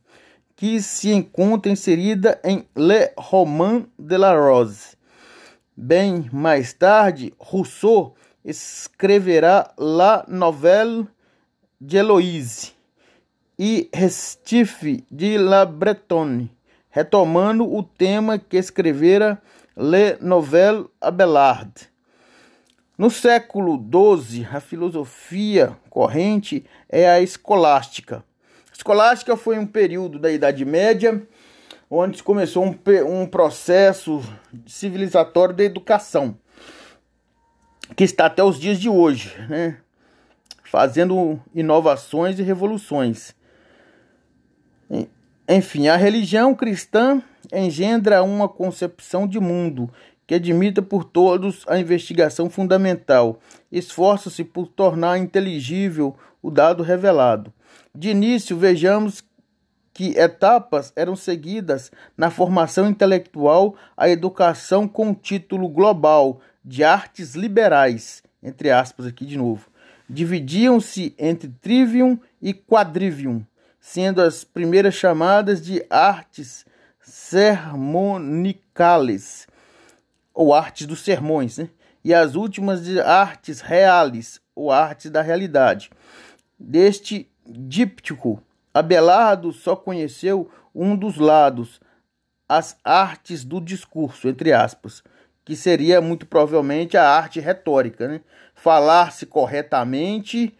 que 0.54 0.80
se 0.82 1.10
encontra 1.10 1.72
inserida 1.72 2.38
em 2.44 2.66
Le 2.76 3.10
Roman 3.16 3.86
de 3.98 4.18
la 4.18 4.34
Rose. 4.34 4.96
Bem 5.76 6.28
mais 6.32 6.72
tarde, 6.72 7.32
Rousseau 7.38 8.14
escreverá 8.44 9.72
La 9.78 10.24
Novelle 10.28 11.06
de 11.80 11.96
Héloïse 11.96 12.79
e 13.62 13.90
Restif 13.92 15.04
de 15.10 15.36
La 15.36 15.66
Bretonne, 15.66 16.50
retomando 16.88 17.70
o 17.70 17.82
tema 17.82 18.38
que 18.38 18.56
escrevera 18.56 19.38
Le 19.76 20.16
Novelle 20.18 20.86
Abelard. 20.98 21.70
No 22.96 23.10
século 23.10 23.76
XII, 23.76 24.48
a 24.50 24.60
filosofia 24.60 25.76
corrente 25.90 26.64
é 26.88 27.06
a 27.06 27.20
escolástica. 27.20 28.24
A 28.70 28.74
escolástica 28.74 29.36
foi 29.36 29.58
um 29.58 29.66
período 29.66 30.18
da 30.18 30.32
Idade 30.32 30.64
Média 30.64 31.22
onde 31.90 32.22
começou 32.22 32.64
um, 32.64 32.74
um 33.06 33.26
processo 33.26 34.22
civilizatório 34.66 35.54
da 35.54 35.64
educação, 35.64 36.34
que 37.94 38.04
está 38.04 38.24
até 38.24 38.42
os 38.42 38.58
dias 38.58 38.80
de 38.80 38.88
hoje, 38.88 39.36
né? 39.50 39.76
fazendo 40.64 41.38
inovações 41.54 42.38
e 42.38 42.42
revoluções. 42.42 43.38
Enfim, 45.48 45.88
a 45.88 45.96
religião 45.96 46.54
cristã 46.54 47.22
engendra 47.52 48.22
uma 48.22 48.48
concepção 48.48 49.26
de 49.26 49.40
mundo 49.40 49.90
que 50.26 50.36
admita 50.36 50.80
por 50.80 51.02
todos 51.02 51.64
a 51.66 51.76
investigação 51.76 52.48
fundamental, 52.48 53.40
esforça-se 53.72 54.44
por 54.44 54.68
tornar 54.68 55.18
inteligível 55.18 56.14
o 56.40 56.52
dado 56.52 56.84
revelado. 56.84 57.52
De 57.92 58.10
início, 58.10 58.56
vejamos 58.56 59.24
que 59.92 60.16
etapas 60.16 60.92
eram 60.94 61.16
seguidas 61.16 61.90
na 62.16 62.30
formação 62.30 62.88
intelectual 62.88 63.74
a 63.96 64.08
educação 64.08 64.86
com 64.86 65.12
título 65.12 65.68
global 65.68 66.40
de 66.64 66.84
artes 66.84 67.34
liberais, 67.34 68.22
entre 68.40 68.70
aspas 68.70 69.06
aqui 69.06 69.26
de 69.26 69.36
novo. 69.36 69.68
Dividiam-se 70.08 71.12
entre 71.18 71.48
trivium 71.60 72.16
e 72.40 72.54
quadrivium, 72.54 73.44
sendo 73.80 74.22
as 74.22 74.44
primeiras 74.44 74.94
chamadas 74.94 75.64
de 75.64 75.84
artes 75.88 76.66
sermonicales, 77.00 79.48
ou 80.32 80.54
artes 80.54 80.86
dos 80.86 81.00
sermões, 81.00 81.58
né? 81.58 81.68
e 82.04 82.14
as 82.14 82.34
últimas 82.34 82.84
de 82.84 83.00
artes 83.00 83.60
reales, 83.60 84.40
ou 84.54 84.70
artes 84.70 85.10
da 85.10 85.22
realidade. 85.22 85.90
Deste 86.58 87.28
díptico 87.46 88.42
Abelardo 88.72 89.52
só 89.52 89.74
conheceu 89.74 90.50
um 90.74 90.96
dos 90.96 91.16
lados, 91.16 91.80
as 92.48 92.76
artes 92.84 93.44
do 93.44 93.60
discurso, 93.60 94.28
entre 94.28 94.52
aspas, 94.52 95.02
que 95.44 95.56
seria 95.56 96.00
muito 96.00 96.26
provavelmente 96.26 96.96
a 96.96 97.08
arte 97.08 97.40
retórica, 97.40 98.06
né? 98.06 98.20
Falar-se 98.54 99.26
corretamente 99.26 100.54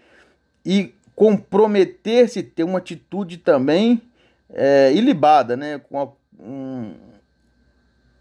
e 0.65 0.95
comprometer-se, 1.21 2.43
ter 2.43 2.65
uma 2.65 2.79
atitude 2.79 3.37
também 3.37 4.01
é, 4.49 4.91
ilibada, 4.95 5.55
né? 5.55 5.79
Com 5.79 6.01
a, 6.01 6.09
um, 6.43 6.95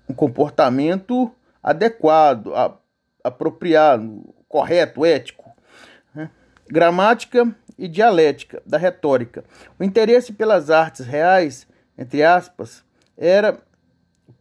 um, 0.09 0.13
comportamento 0.13 1.33
adequado, 1.63 2.53
a, 2.53 2.77
apropriado, 3.23 4.35
correto, 4.49 5.05
ético. 5.05 5.49
Né? 6.13 6.29
Gramática 6.67 7.55
e 7.77 7.88
dialética 7.88 8.62
da 8.65 8.77
retórica. 8.77 9.45
O 9.79 9.83
interesse 9.85 10.33
pelas 10.33 10.69
artes 10.69 11.05
reais, 11.05 11.65
entre 11.97 12.21
aspas, 12.21 12.83
era 13.17 13.59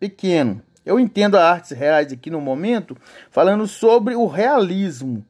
pequeno. 0.00 0.60
Eu 0.84 0.98
entendo 0.98 1.36
as 1.36 1.44
artes 1.44 1.70
reais 1.70 2.12
aqui 2.12 2.28
no 2.28 2.40
momento 2.40 2.96
falando 3.30 3.68
sobre 3.68 4.16
o 4.16 4.26
realismo, 4.26 5.24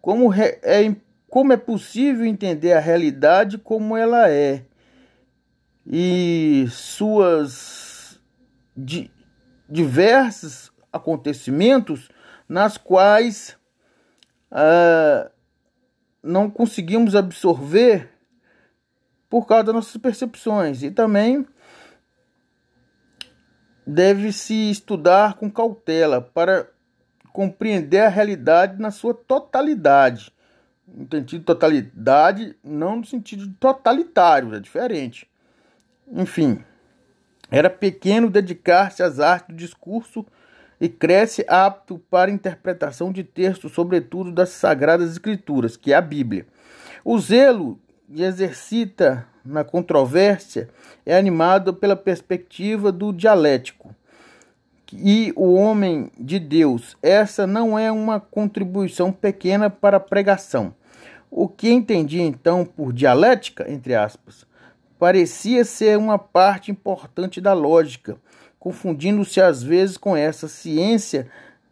como 0.00 0.32
é, 0.32 0.96
como 1.32 1.50
é 1.50 1.56
possível 1.56 2.26
entender 2.26 2.74
a 2.74 2.78
realidade 2.78 3.56
como 3.56 3.96
ela 3.96 4.28
é 4.28 4.66
e 5.86 6.66
suas 6.68 8.20
di, 8.76 9.10
diversos 9.66 10.70
acontecimentos 10.92 12.10
nas 12.46 12.76
quais 12.76 13.56
uh, 14.50 15.30
não 16.22 16.50
conseguimos 16.50 17.16
absorver 17.16 18.10
por 19.26 19.46
causa 19.46 19.64
das 19.64 19.74
nossas 19.74 19.96
percepções. 19.96 20.82
E 20.82 20.90
também 20.90 21.46
deve-se 23.86 24.70
estudar 24.70 25.36
com 25.36 25.50
cautela 25.50 26.20
para 26.20 26.68
compreender 27.32 28.00
a 28.00 28.10
realidade 28.10 28.78
na 28.78 28.90
sua 28.90 29.14
totalidade. 29.14 30.30
No 30.86 31.06
sentido 31.10 31.40
de 31.40 31.46
totalidade, 31.46 32.56
não 32.62 32.96
no 32.96 33.04
sentido 33.04 33.48
totalitário, 33.58 34.54
é 34.54 34.60
diferente. 34.60 35.28
Enfim, 36.10 36.62
era 37.50 37.70
pequeno 37.70 38.28
dedicar-se 38.28 39.02
às 39.02 39.20
artes 39.20 39.54
do 39.54 39.58
discurso 39.58 40.26
e 40.80 40.88
cresce 40.88 41.44
apto 41.48 41.98
para 42.10 42.30
interpretação 42.30 43.12
de 43.12 43.22
textos, 43.22 43.72
sobretudo 43.72 44.32
das 44.32 44.48
Sagradas 44.50 45.12
Escrituras, 45.12 45.76
que 45.76 45.92
é 45.92 45.96
a 45.96 46.00
Bíblia. 46.00 46.46
O 47.04 47.18
zelo 47.18 47.78
que 48.12 48.22
exercita 48.22 49.26
na 49.44 49.64
controvérsia 49.64 50.68
é 51.06 51.16
animado 51.16 51.72
pela 51.72 51.96
perspectiva 51.96 52.90
do 52.90 53.12
dialético 53.12 53.94
e 54.92 55.32
o 55.36 55.54
homem 55.54 56.10
de 56.18 56.38
Deus. 56.38 56.96
Essa 57.02 57.46
não 57.46 57.78
é 57.78 57.90
uma 57.90 58.20
contribuição 58.20 59.12
pequena 59.12 59.70
para 59.70 59.96
a 59.96 60.00
pregação. 60.00 60.74
O 61.30 61.48
que 61.48 61.70
entendi 61.70 62.20
então 62.20 62.64
por 62.64 62.92
dialética, 62.92 63.70
entre 63.70 63.94
aspas, 63.94 64.46
parecia 64.98 65.64
ser 65.64 65.96
uma 65.96 66.18
parte 66.18 66.70
importante 66.70 67.40
da 67.40 67.52
lógica 67.52 68.16
confundindo-se 68.62 69.40
às 69.40 69.60
vezes 69.60 69.96
com 69.96 70.16
essa 70.16 70.46
ciência 70.46 71.26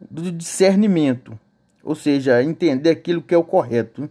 do 0.09 0.29
discernimento, 0.29 1.39
ou 1.81 1.95
seja, 1.95 2.43
entender 2.43 2.89
aquilo 2.89 3.21
que 3.21 3.33
é 3.33 3.37
o 3.37 3.45
correto. 3.45 4.09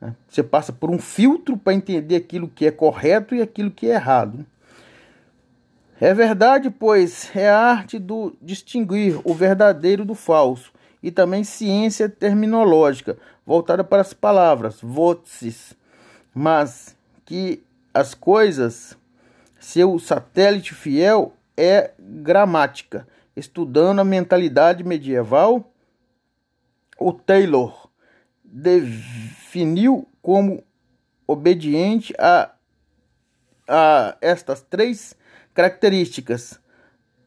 Né? 0.00 0.14
Você 0.28 0.44
passa 0.44 0.72
por 0.72 0.90
um 0.90 0.98
filtro 1.00 1.56
para 1.56 1.74
entender 1.74 2.14
aquilo 2.14 2.46
que 2.46 2.66
é 2.66 2.70
correto 2.70 3.34
e 3.34 3.42
aquilo 3.42 3.68
que 3.68 3.90
é 3.90 3.94
errado. 3.94 4.46
É 6.00 6.14
verdade, 6.14 6.70
pois 6.70 7.34
é 7.34 7.50
a 7.50 7.58
arte 7.58 7.98
do 7.98 8.36
distinguir 8.40 9.20
o 9.24 9.34
verdadeiro 9.34 10.04
do 10.04 10.14
falso 10.14 10.72
e 11.02 11.10
também 11.10 11.42
ciência 11.42 12.08
terminológica 12.08 13.18
voltada 13.44 13.82
para 13.82 14.02
as 14.02 14.12
palavras, 14.12 14.78
votis, 14.80 15.74
mas 16.32 16.96
que 17.24 17.64
as 17.92 18.14
coisas, 18.14 18.96
seu 19.58 19.98
satélite 19.98 20.72
fiel 20.72 21.32
é 21.56 21.90
gramática, 21.98 23.08
estudando 23.34 23.98
a 23.98 24.04
mentalidade 24.04 24.84
medieval. 24.84 25.68
O 26.96 27.12
Taylor 27.12 27.88
definiu 28.44 30.06
como 30.22 30.62
obediente 31.26 32.14
a, 32.16 32.52
a 33.66 34.16
estas 34.20 34.62
três 34.62 35.17
características: 35.58 36.60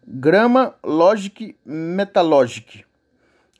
grama, 0.07 0.73
logic, 0.81 1.53
metalogic, 1.65 2.85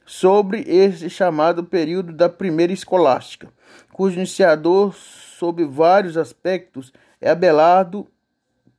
sobre 0.06 0.62
esse 0.62 1.10
chamado 1.10 1.66
período 1.66 2.14
da 2.14 2.30
primeira 2.30 2.72
escolástica, 2.72 3.50
cujo 3.92 4.16
iniciador 4.16 4.94
sob 4.94 5.66
vários 5.66 6.16
aspectos, 6.16 6.94
é 7.20 7.30
Abelardo, 7.30 8.08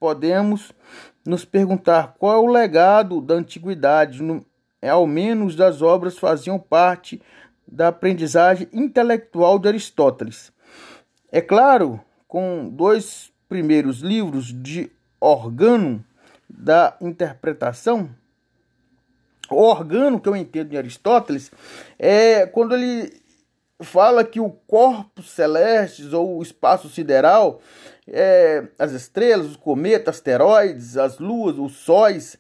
podemos 0.01 0.73
nos 1.27 1.45
perguntar 1.45 2.15
qual 2.19 2.37
é 2.37 2.39
o 2.39 2.51
legado 2.51 3.21
da 3.21 3.35
antiguidade, 3.35 4.23
no, 4.23 4.43
ao 4.83 5.07
menos 5.07 5.55
das 5.55 5.83
obras 5.83 6.19
faziam 6.19 6.59
parte 6.59 7.21
da 7.69 7.89
aprendizagem 7.89 8.67
intelectual 8.73 9.59
de 9.59 9.69
Aristóteles. 9.69 10.55
É 11.31 11.43
claro, 11.43 12.01
com 12.27 12.67
dois 12.71 13.31
primeiros 13.47 14.01
livros 14.01 14.47
de 14.47 14.91
organo 15.31 16.05
da 16.49 16.97
interpretação, 17.01 18.11
o 19.51 19.63
organo 19.63 20.21
que 20.21 20.29
eu 20.29 20.37
entendo 20.37 20.71
de 20.71 20.77
Aristóteles 20.77 21.51
é 21.99 22.47
quando 22.47 22.75
ele 22.75 23.23
fala 23.81 24.25
que 24.25 24.41
o 24.41 24.51
corpo 24.67 25.23
celestes 25.23 26.13
ou 26.13 26.39
o 26.39 26.43
espaço 26.43 26.89
sideral, 26.89 27.61
é, 28.07 28.65
as 28.79 28.93
estrelas, 28.93 29.47
os 29.47 29.57
cometas, 29.57 30.17
asteroides, 30.17 30.97
as 30.97 31.19
luas, 31.19 31.59
os 31.59 31.77
sóis, 31.77 32.39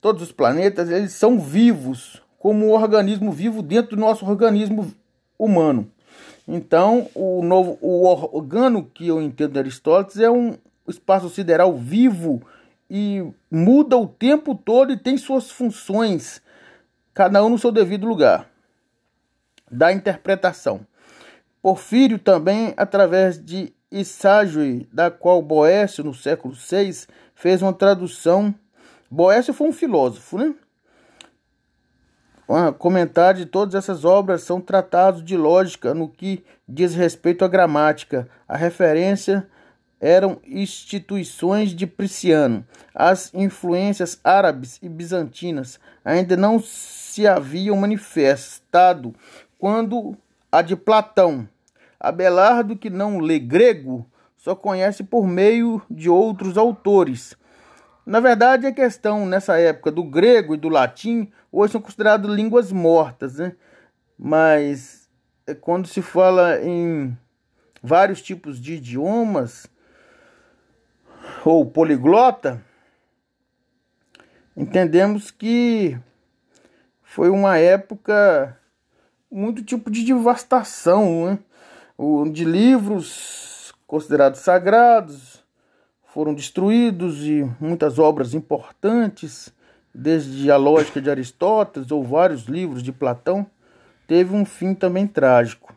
todos 0.00 0.22
os 0.22 0.32
planetas, 0.32 0.90
eles 0.90 1.12
são 1.12 1.38
vivos, 1.38 2.22
como 2.38 2.66
um 2.66 2.70
organismo 2.70 3.30
vivo 3.30 3.62
dentro 3.62 3.96
do 3.96 4.00
nosso 4.00 4.24
organismo 4.26 4.92
humano. 5.38 5.90
Então, 6.46 7.08
o 7.14 7.42
novo 7.42 7.78
o 7.82 8.06
organo 8.06 8.82
que 8.82 9.06
eu 9.06 9.20
entendo 9.20 9.52
de 9.52 9.58
Aristóteles 9.58 10.18
é 10.18 10.30
um 10.30 10.56
espaço 10.90 11.28
sideral 11.28 11.76
vivo 11.76 12.42
e 12.90 13.24
muda 13.50 13.96
o 13.96 14.06
tempo 14.06 14.54
todo 14.54 14.92
e 14.92 14.96
tem 14.96 15.16
suas 15.16 15.50
funções, 15.50 16.42
cada 17.12 17.44
um 17.44 17.50
no 17.50 17.58
seu 17.58 17.70
devido 17.70 18.06
lugar. 18.06 18.48
Da 19.70 19.92
interpretação. 19.92 20.80
Porfírio 21.60 22.18
também, 22.18 22.72
através 22.76 23.42
de 23.42 23.72
Isságio, 23.90 24.86
da 24.92 25.10
qual 25.10 25.42
Boécio, 25.42 26.04
no 26.04 26.14
século 26.14 26.54
VI, 26.54 27.06
fez 27.34 27.60
uma 27.60 27.72
tradução. 27.72 28.54
Boécio 29.10 29.52
foi 29.52 29.68
um 29.68 29.72
filósofo, 29.72 30.38
né? 30.38 30.54
Um 32.48 32.72
comentário 32.72 33.40
de 33.40 33.46
todas 33.46 33.74
essas 33.74 34.06
obras 34.06 34.42
são 34.42 34.58
tratados 34.58 35.22
de 35.22 35.36
lógica 35.36 35.92
no 35.92 36.08
que 36.08 36.42
diz 36.66 36.94
respeito 36.94 37.44
à 37.44 37.48
gramática. 37.48 38.26
A 38.48 38.56
referência 38.56 39.46
eram 40.00 40.40
instituições 40.44 41.74
de 41.74 41.86
Prisciano. 41.86 42.64
As 42.94 43.32
influências 43.34 44.20
árabes 44.22 44.78
e 44.82 44.88
bizantinas 44.88 45.78
ainda 46.04 46.36
não 46.36 46.60
se 46.60 47.26
haviam 47.26 47.76
manifestado 47.76 49.14
quando 49.58 50.16
a 50.50 50.62
de 50.62 50.76
Platão. 50.76 51.48
Abelardo, 51.98 52.76
que 52.76 52.88
não 52.88 53.18
lê 53.18 53.38
grego, 53.38 54.08
só 54.36 54.54
conhece 54.54 55.02
por 55.02 55.26
meio 55.26 55.82
de 55.90 56.08
outros 56.08 56.56
autores. 56.56 57.36
Na 58.06 58.20
verdade, 58.20 58.66
a 58.66 58.72
questão 58.72 59.26
nessa 59.26 59.58
época 59.58 59.90
do 59.90 60.02
grego 60.02 60.54
e 60.54 60.58
do 60.58 60.68
latim 60.68 61.30
hoje 61.52 61.72
são 61.72 61.80
considerados 61.80 62.34
línguas 62.34 62.72
mortas, 62.72 63.36
né? 63.36 63.54
Mas 64.16 65.10
é 65.46 65.54
quando 65.54 65.88
se 65.88 66.00
fala 66.00 66.60
em 66.62 67.16
vários 67.82 68.22
tipos 68.22 68.60
de 68.60 68.74
idiomas, 68.74 69.66
ou 71.48 71.64
poliglota, 71.64 72.62
entendemos 74.56 75.30
que 75.30 75.98
foi 77.02 77.30
uma 77.30 77.56
época 77.56 78.58
muito 79.30 79.64
tipo 79.64 79.90
de 79.90 80.04
devastação, 80.04 81.26
né? 81.26 81.38
de 82.32 82.44
livros 82.44 83.72
considerados 83.86 84.40
sagrados 84.40 85.42
foram 86.04 86.34
destruídos 86.34 87.24
e 87.24 87.50
muitas 87.58 87.98
obras 87.98 88.34
importantes, 88.34 89.52
desde 89.94 90.50
a 90.50 90.56
lógica 90.56 91.00
de 91.00 91.10
Aristóteles 91.10 91.90
ou 91.90 92.04
vários 92.04 92.44
livros 92.44 92.82
de 92.82 92.92
Platão, 92.92 93.46
teve 94.06 94.34
um 94.34 94.44
fim 94.44 94.74
também 94.74 95.06
trágico. 95.06 95.74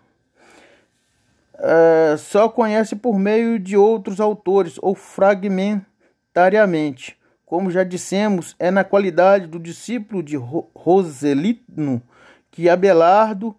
É, 1.64 2.18
só 2.18 2.50
conhece 2.50 2.96
por 2.96 3.20
meio 3.20 3.60
de 3.60 3.78
outros 3.78 4.20
autores 4.20 4.80
ou 4.82 4.96
fragmentariamente. 4.96 7.16
Como 7.46 7.70
já 7.70 7.84
dissemos, 7.84 8.56
é 8.58 8.72
na 8.72 8.84
qualidade 8.84 9.46
do 9.46 9.60
discípulo 9.60 10.24
de 10.24 10.38
Roselino 10.38 12.02
que 12.50 12.68
Abelardo 12.68 13.56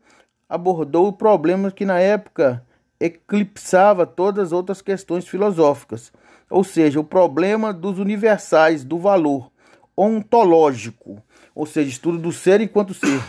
abordou 0.49 1.07
o 1.07 1.13
problema 1.13 1.71
que 1.71 1.85
na 1.85 2.01
época 2.01 2.67
eclipsava 2.99 4.05
todas 4.05 4.49
as 4.49 4.53
outras 4.53 4.83
questões 4.83 5.29
filosóficas, 5.29 6.13
ou 6.51 6.65
seja, 6.65 6.99
o 6.99 7.05
problema 7.05 7.73
dos 7.73 7.99
universais 7.99 8.83
do 8.85 8.99
valor 8.99 9.53
ontológico, 9.97 11.23
ou 11.55 11.67
seja, 11.67 11.89
estudo 11.89 12.19
do 12.19 12.33
ser 12.33 12.61
enquanto 12.61 12.95
ser, 12.95 13.23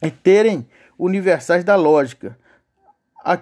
e 0.00 0.10
terem 0.10 0.66
universais 0.98 1.64
da 1.64 1.76
lógica, 1.76 2.38
a 3.24 3.38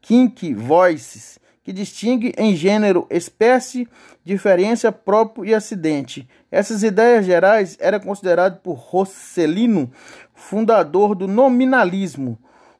kink 0.00 0.52
voices, 0.54 1.38
que 1.62 1.72
distingue 1.72 2.34
em 2.36 2.56
gênero, 2.56 3.06
espécie, 3.08 3.88
diferença, 4.24 4.90
próprio 4.90 5.44
e 5.44 5.54
acidente. 5.54 6.28
Essas 6.50 6.82
ideias 6.82 7.24
gerais 7.24 7.76
eram 7.80 8.00
consideradas 8.00 8.58
por 8.60 8.74
Rosselino, 8.74 9.90
fundador 10.34 11.14
do 11.14 11.28
nominalismo, 11.28 12.38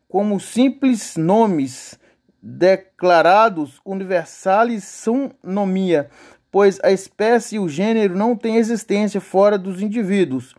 como 0.08 0.40
simples 0.40 1.16
nomes 1.16 1.98
declarados 2.42 3.80
universalis 3.84 4.82
sum 4.84 5.30
nomia, 5.42 6.10
pois 6.50 6.80
a 6.82 6.90
espécie 6.90 7.54
e 7.54 7.58
o 7.60 7.68
gênero 7.68 8.16
não 8.16 8.34
têm 8.34 8.56
existência 8.56 9.20
fora 9.20 9.56
dos 9.56 9.80
indivíduos, 9.80 10.54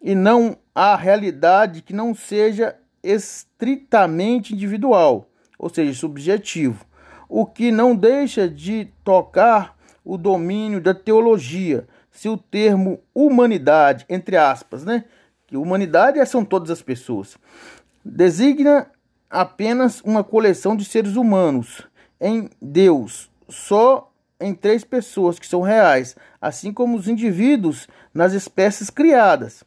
e 0.00 0.14
não 0.14 0.56
há 0.74 0.94
realidade 0.94 1.82
que 1.82 1.92
não 1.92 2.14
seja 2.14 2.76
estritamente 3.02 4.54
individual, 4.54 5.28
ou 5.58 5.68
seja, 5.68 5.92
subjetivo, 5.94 6.84
o 7.28 7.46
que 7.46 7.70
não 7.70 7.94
deixa 7.94 8.48
de 8.48 8.88
tocar 9.04 9.76
o 10.04 10.16
domínio 10.16 10.80
da 10.80 10.94
teologia, 10.94 11.86
se 12.10 12.28
o 12.28 12.36
termo 12.36 13.00
humanidade, 13.14 14.04
entre 14.08 14.36
aspas, 14.36 14.84
né? 14.84 15.04
Que 15.46 15.56
humanidade 15.56 16.24
são 16.26 16.44
todas 16.44 16.70
as 16.70 16.82
pessoas, 16.82 17.36
designa 18.04 18.90
apenas 19.28 20.00
uma 20.00 20.24
coleção 20.24 20.76
de 20.76 20.84
seres 20.84 21.16
humanos 21.16 21.86
em 22.20 22.50
Deus, 22.60 23.30
só 23.48 24.12
em 24.40 24.54
três 24.54 24.82
pessoas 24.82 25.38
que 25.38 25.46
são 25.46 25.60
reais, 25.60 26.16
assim 26.40 26.72
como 26.72 26.96
os 26.96 27.06
indivíduos 27.06 27.86
nas 28.12 28.32
espécies 28.32 28.90
criadas. 28.90 29.62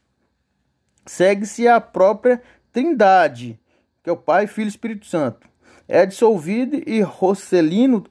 Segue-se 1.05 1.67
a 1.67 1.79
própria 1.79 2.41
Trindade, 2.73 3.57
que 4.03 4.09
é 4.09 4.13
o 4.13 4.17
Pai, 4.17 4.47
Filho 4.47 4.67
e 4.67 4.69
Espírito 4.69 5.05
Santo. 5.05 5.47
É 5.87 6.05
dissolvido 6.05 6.75
e 6.85 7.01
Rosselino, 7.01 8.03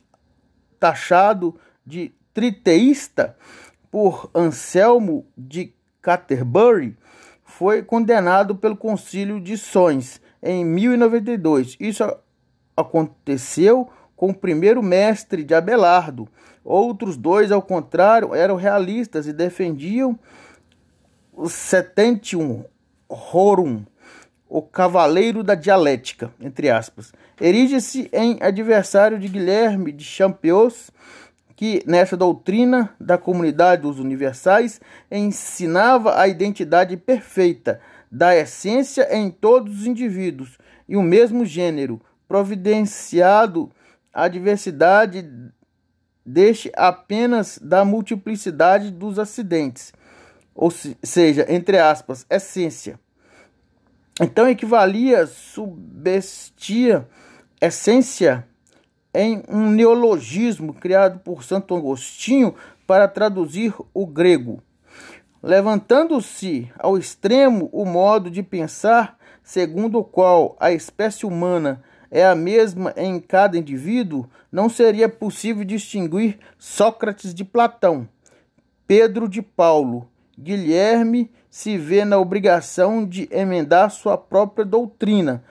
taxado 0.81 1.59
de 1.85 2.13
triteísta 2.33 3.37
por 3.91 4.31
Anselmo 4.35 5.27
de 5.37 5.75
Canterbury, 6.01 6.97
foi 7.45 7.83
condenado 7.83 8.57
pelo 8.57 8.77
Concílio 8.77 9.39
de 9.39 9.59
Sons 9.59 10.21
em 10.43 10.65
1092. 10.65 11.77
Isso 11.79 12.03
aconteceu 12.77 13.91
com 14.17 14.31
o 14.31 14.35
primeiro 14.35 14.83
mestre 14.83 15.45
de 15.45 15.55
Abelardo. 15.55 16.27
Outros 16.65 17.17
dois, 17.17 17.53
ao 17.53 17.61
contrário, 17.61 18.35
eram 18.35 18.57
realistas 18.57 19.27
e 19.27 19.33
defendiam 19.33 20.19
o 21.33 21.49
Setentium 21.49 22.65
Horum, 23.09 23.85
o 24.53 24.61
cavaleiro 24.61 25.43
da 25.43 25.55
dialética, 25.55 26.31
entre 26.39 26.69
aspas. 26.69 27.11
Erige-se 27.41 28.11
em 28.13 28.37
adversário 28.43 29.19
de 29.19 29.27
Guilherme 29.27 29.91
de 29.91 30.05
Champeaux, 30.05 30.91
que 31.57 31.83
nessa 31.87 32.19
doutrina 32.19 32.95
da 33.01 33.17
comunidade 33.17 33.81
dos 33.81 33.99
universais 33.99 34.79
ensinava 35.11 36.21
a 36.21 36.29
identidade 36.29 36.99
perfeita 36.99 37.81
da 38.11 38.37
essência 38.37 39.09
em 39.17 39.31
todos 39.31 39.81
os 39.81 39.87
indivíduos 39.87 40.59
e 40.87 40.99
o 40.99 41.03
mesmo 41.03 41.47
gênero, 41.47 41.99
providenciado 42.29 43.71
a 44.13 44.29
diversidade 44.29 45.27
deste 46.27 46.71
apenas 46.77 47.59
da 47.59 47.87
multiplicidade 47.87 48.91
dos 48.91 49.19
acidentes 49.19 49.95
ou 50.55 50.71
seja, 51.03 51.47
entre 51.49 51.79
aspas, 51.79 52.27
essência. 52.29 52.99
Então 54.21 54.49
equivalia 54.49 55.27
subestia 55.27 57.09
essência 57.61 58.47
em 59.15 59.43
um 59.49 59.71
neologismo 59.71 60.75
criado 60.75 61.21
por 61.21 61.43
Santo 61.43 61.75
Agostinho 61.75 62.55
para 62.87 63.09
traduzir 63.09 63.75
o 63.95 64.07
grego, 64.07 64.63
levantando-se 65.43 66.71
ao 66.79 66.99
extremo 66.99 67.71
o 67.73 67.85
modo 67.85 68.31
de 68.31 68.43
pensar 68.43 69.19
segundo 69.43 69.99
o 69.99 70.05
qual 70.05 70.57
a 70.61 70.73
espécie 70.73 71.25
humana 71.25 71.83
é 72.11 72.27
a 72.27 72.35
mesma 72.35 72.93
em 72.97 73.19
cada 73.19 73.57
indivíduo, 73.57 74.29
não 74.51 74.69
seria 74.69 75.09
possível 75.09 75.65
distinguir 75.65 76.39
Sócrates 76.59 77.33
de 77.35 77.45
Platão, 77.45 78.07
Pedro 78.87 79.27
de 79.27 79.41
Paulo. 79.41 80.07
Guilherme 80.39 81.31
se 81.53 81.77
vê 81.77 82.03
na 82.03 82.19
obrigação 82.19 83.05
de 83.05 83.29
emendar 83.31 83.91
sua 83.91 84.17
própria 84.17 84.65
doutrina. 84.65 85.45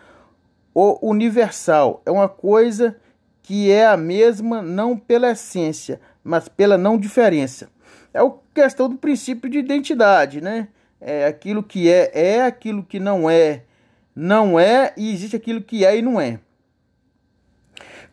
O 0.73 0.97
universal 1.07 2.01
é 2.03 2.09
uma 2.09 2.27
coisa 2.27 2.97
que 3.43 3.69
é 3.69 3.85
a 3.85 3.95
mesma 3.95 4.63
não 4.63 4.97
pela 4.97 5.29
essência, 5.29 6.01
mas 6.23 6.47
pela 6.49 6.75
não 6.75 6.97
diferença. 6.97 7.69
É 8.11 8.19
a 8.19 8.31
questão 8.51 8.89
do 8.89 8.97
princípio 8.97 9.47
de 9.47 9.59
identidade, 9.59 10.41
né? 10.41 10.69
É 10.99 11.27
aquilo 11.27 11.61
que 11.61 11.87
é, 11.87 12.09
é 12.15 12.45
aquilo 12.45 12.81
que 12.81 12.99
não 12.99 13.29
é, 13.29 13.61
não 14.15 14.59
é, 14.59 14.93
e 14.97 15.13
existe 15.13 15.35
aquilo 15.35 15.61
que 15.61 15.85
é 15.85 15.95
e 15.95 16.01
não 16.01 16.19
é. 16.19 16.39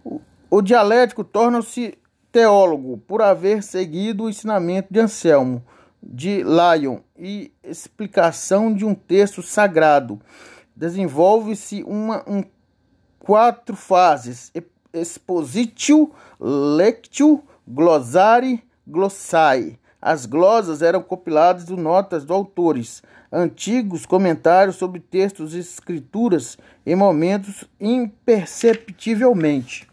O, 0.05 0.21
o 0.51 0.61
dialético 0.61 1.25
torna-se 1.25 1.97
teólogo 2.31 2.99
por 2.99 3.23
haver 3.23 3.63
seguido 3.63 4.25
o 4.25 4.29
ensinamento 4.29 4.93
de 4.93 5.01
Anselmo, 5.01 5.65
de 6.09 6.43
Lyon 6.43 7.01
e 7.19 7.53
explicação 7.63 8.73
de 8.73 8.87
um 8.87 8.95
texto 8.95 9.43
sagrado. 9.43 10.19
Desenvolve-se 10.75 11.83
uma 11.83 12.25
um, 12.27 12.43
quatro 13.19 13.77
fases: 13.77 14.51
expositio, 14.93 16.11
lectio, 16.41 17.43
glossari, 17.67 18.65
glossai. 18.87 19.79
As 20.01 20.25
glosas 20.25 20.81
eram 20.81 21.03
compiladas 21.03 21.67
de 21.67 21.75
notas 21.75 22.25
de 22.25 22.33
autores, 22.33 23.03
antigos 23.33 24.07
comentários 24.07 24.77
sobre 24.77 25.01
textos 25.01 25.55
e 25.55 25.59
escrituras 25.59 26.57
em 26.87 26.95
momentos 26.95 27.65
imperceptivelmente. 27.81 29.89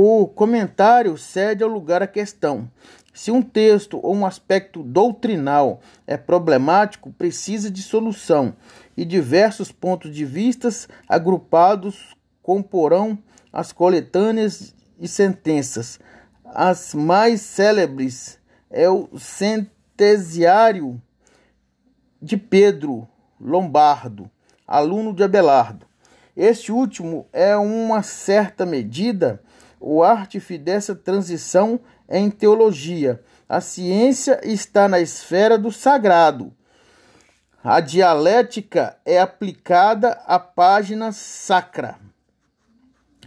O 0.00 0.28
comentário 0.28 1.18
cede 1.18 1.64
ao 1.64 1.68
lugar 1.68 2.04
à 2.04 2.06
questão. 2.06 2.70
Se 3.12 3.32
um 3.32 3.42
texto 3.42 3.98
ou 4.00 4.14
um 4.14 4.24
aspecto 4.24 4.80
doutrinal 4.80 5.80
é 6.06 6.16
problemático, 6.16 7.10
precisa 7.10 7.68
de 7.68 7.82
solução, 7.82 8.54
e 8.96 9.04
diversos 9.04 9.72
pontos 9.72 10.14
de 10.14 10.24
vistas 10.24 10.88
agrupados 11.08 12.14
comporão 12.40 13.18
as 13.52 13.72
coletâneas 13.72 14.72
e 15.00 15.08
sentenças. 15.08 15.98
As 16.44 16.94
mais 16.94 17.40
célebres 17.40 18.38
é 18.70 18.88
o 18.88 19.08
Centesiário 19.18 21.02
de 22.22 22.36
Pedro 22.36 23.08
Lombardo, 23.40 24.30
aluno 24.64 25.12
de 25.12 25.24
Abelardo. 25.24 25.88
Este 26.36 26.70
último 26.70 27.26
é 27.32 27.56
uma 27.56 28.04
certa 28.04 28.64
medida 28.64 29.42
o 29.80 30.02
artífice 30.02 30.58
dessa 30.58 30.94
transição 30.94 31.80
em 32.08 32.30
teologia. 32.30 33.22
A 33.48 33.60
ciência 33.60 34.40
está 34.42 34.88
na 34.88 35.00
esfera 35.00 35.58
do 35.58 35.70
sagrado. 35.70 36.52
A 37.62 37.80
dialética 37.80 38.96
é 39.04 39.18
aplicada 39.18 40.12
à 40.26 40.38
página 40.38 41.12
sacra. 41.12 41.98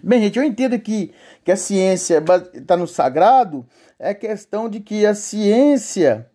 Bem, 0.03 0.21
gente, 0.21 0.39
eu 0.39 0.43
entendo 0.43 0.79
que, 0.79 1.13
que 1.43 1.51
a 1.51 1.57
ciência 1.57 2.23
está 2.53 2.75
no 2.75 2.87
sagrado, 2.87 3.65
é 3.99 4.13
questão 4.13 4.67
de 4.67 4.79
que 4.79 5.05
a 5.05 5.13
ciência 5.13 6.27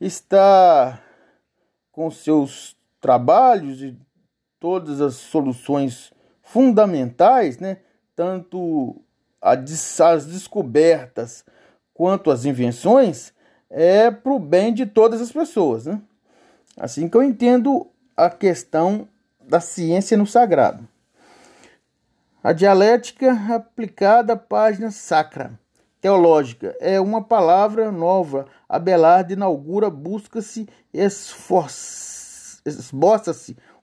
está 0.00 1.00
com 1.92 2.10
seus 2.10 2.76
trabalhos 3.00 3.80
e 3.80 3.96
todas 4.58 5.00
as 5.00 5.14
soluções 5.14 6.12
fundamentais, 6.42 7.58
né? 7.58 7.78
Tanto 8.16 9.00
as 9.42 10.26
descobertas 10.26 11.44
quanto 11.92 12.30
as 12.30 12.44
invenções, 12.44 13.32
é 13.68 14.10
para 14.10 14.32
o 14.32 14.38
bem 14.38 14.72
de 14.72 14.86
todas 14.86 15.20
as 15.20 15.32
pessoas. 15.32 15.86
Né? 15.86 16.00
Assim 16.76 17.08
que 17.08 17.16
eu 17.16 17.22
entendo 17.22 17.86
a 18.16 18.30
questão 18.30 19.08
da 19.40 19.60
ciência 19.60 20.16
no 20.16 20.26
sagrado. 20.26 20.86
A 22.42 22.52
dialética 22.52 23.32
aplicada 23.54 24.34
à 24.34 24.36
página 24.36 24.90
sacra 24.90 25.58
teológica 26.00 26.76
é 26.80 27.00
uma 27.00 27.22
palavra 27.22 27.92
nova. 27.92 28.46
Abelardo 28.68 29.32
inaugura, 29.32 29.88
busca-se, 29.88 30.68
esboça-se 30.92 32.60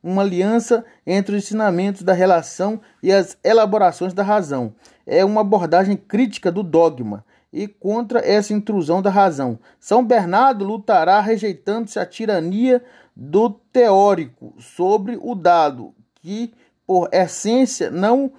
uma 0.04 0.22
aliança 0.22 0.84
entre 1.08 1.36
os 1.36 1.44
ensinamentos 1.44 2.04
da 2.04 2.14
relação 2.14 2.82
e 3.02 3.12
as 3.12 3.38
elaborações 3.44 4.14
da 4.14 4.24
razão. 4.24 4.74
É 5.12 5.26
uma 5.26 5.42
abordagem 5.42 5.98
crítica 5.98 6.52
do 6.52 6.62
dogma 6.62 7.26
e 7.52 7.68
contra 7.68 8.20
essa 8.20 8.54
intrusão 8.54 9.02
da 9.02 9.10
razão. 9.10 9.58
São 9.80 10.06
Bernardo 10.06 10.64
lutará 10.64 11.20
rejeitando-se 11.20 11.98
a 11.98 12.06
tirania 12.06 12.84
do 13.16 13.50
teórico 13.50 14.54
sobre 14.60 15.18
o 15.20 15.34
dado, 15.34 15.96
que, 16.22 16.54
por 16.86 17.10
essência, 17.12 17.90
não 17.90 18.32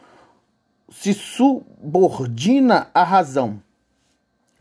se 0.89 1.13
subordina 1.13 2.87
à 2.95 3.03
razão. 3.03 3.61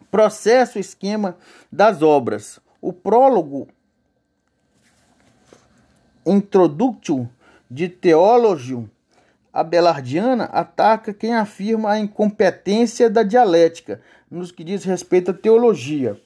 Processo 0.09 0.79
esquema 0.79 1.37
das 1.71 2.01
obras. 2.01 2.59
O 2.81 2.91
prólogo 2.91 3.67
Introductio 6.25 7.29
de 7.69 7.87
Theologium 7.87 8.87
Abelardiana 9.59 10.45
ataca 10.45 11.13
quem 11.13 11.33
afirma 11.33 11.91
a 11.91 11.99
incompetência 11.99 13.09
da 13.09 13.23
dialética 13.23 13.99
nos 14.31 14.53
que 14.53 14.63
diz 14.63 14.85
respeito 14.85 15.31
à 15.31 15.33
teologia. 15.33 16.17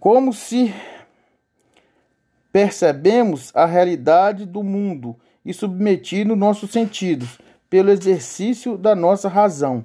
Como 0.00 0.32
se 0.32 0.72
percebemos 2.50 3.54
a 3.54 3.66
realidade 3.66 4.46
do 4.46 4.62
mundo 4.62 5.14
e 5.44 5.52
submetindo 5.52 6.34
nossos 6.34 6.70
sentidos 6.70 7.38
pelo 7.68 7.90
exercício 7.90 8.78
da 8.78 8.94
nossa 8.94 9.28
razão, 9.28 9.84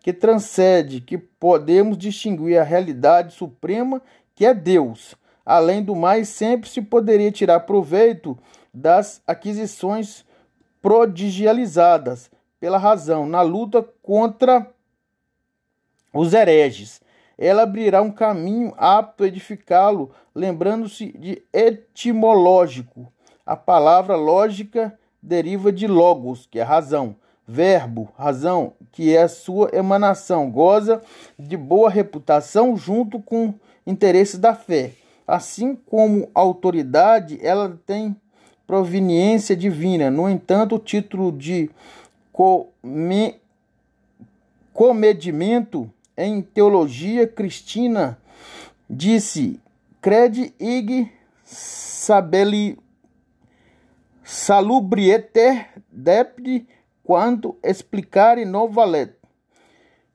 que 0.00 0.14
transcende, 0.14 0.98
que 0.98 1.18
podemos 1.18 1.98
distinguir 1.98 2.58
a 2.58 2.64
realidade 2.64 3.34
suprema 3.34 4.00
que 4.34 4.46
é 4.46 4.54
Deus. 4.54 5.14
Além 5.44 5.82
do 5.82 5.94
mais, 5.94 6.30
sempre 6.30 6.70
se 6.70 6.80
poderia 6.80 7.30
tirar 7.30 7.60
proveito 7.60 8.38
das 8.72 9.20
aquisições 9.26 10.24
prodigializadas 10.82 12.30
pela 12.60 12.76
razão 12.76 13.26
na 13.26 13.40
luta 13.40 13.82
contra 14.02 14.68
os 16.12 16.34
hereges. 16.34 17.00
Ela 17.38 17.62
abrirá 17.62 18.02
um 18.02 18.10
caminho 18.10 18.74
apto 18.76 19.24
a 19.24 19.26
edificá-lo, 19.26 20.10
lembrando-se 20.34 21.16
de 21.16 21.42
etimológico. 21.52 23.10
A 23.46 23.56
palavra 23.56 24.16
lógica 24.16 24.98
deriva 25.22 25.72
de 25.72 25.86
logos, 25.86 26.46
que 26.46 26.58
é 26.58 26.62
razão, 26.62 27.16
verbo, 27.46 28.12
razão, 28.16 28.74
que 28.92 29.16
é 29.16 29.22
a 29.22 29.28
sua 29.28 29.70
emanação, 29.72 30.50
goza 30.50 31.00
de 31.38 31.56
boa 31.56 31.88
reputação 31.88 32.76
junto 32.76 33.20
com 33.20 33.54
interesses 33.86 34.38
da 34.38 34.54
fé. 34.54 34.92
Assim 35.26 35.74
como 35.74 36.30
autoridade, 36.34 37.38
ela 37.42 37.78
tem 37.86 38.16
proveniência 38.72 39.54
divina. 39.54 40.10
No 40.10 40.26
entanto, 40.26 40.76
o 40.76 40.78
título 40.78 41.30
de 41.30 41.68
come, 42.32 43.34
comedimento 44.72 45.92
em 46.16 46.40
teologia 46.40 47.26
cristina 47.26 48.18
disse: 48.88 49.60
Crede 50.00 50.54
ig 50.58 51.12
sabeli 51.44 52.78
salubrieter 54.24 55.68
depde 55.90 56.66
quanto 57.04 57.58
explicare 57.62 58.46
non 58.46 58.70
valet. 58.70 59.21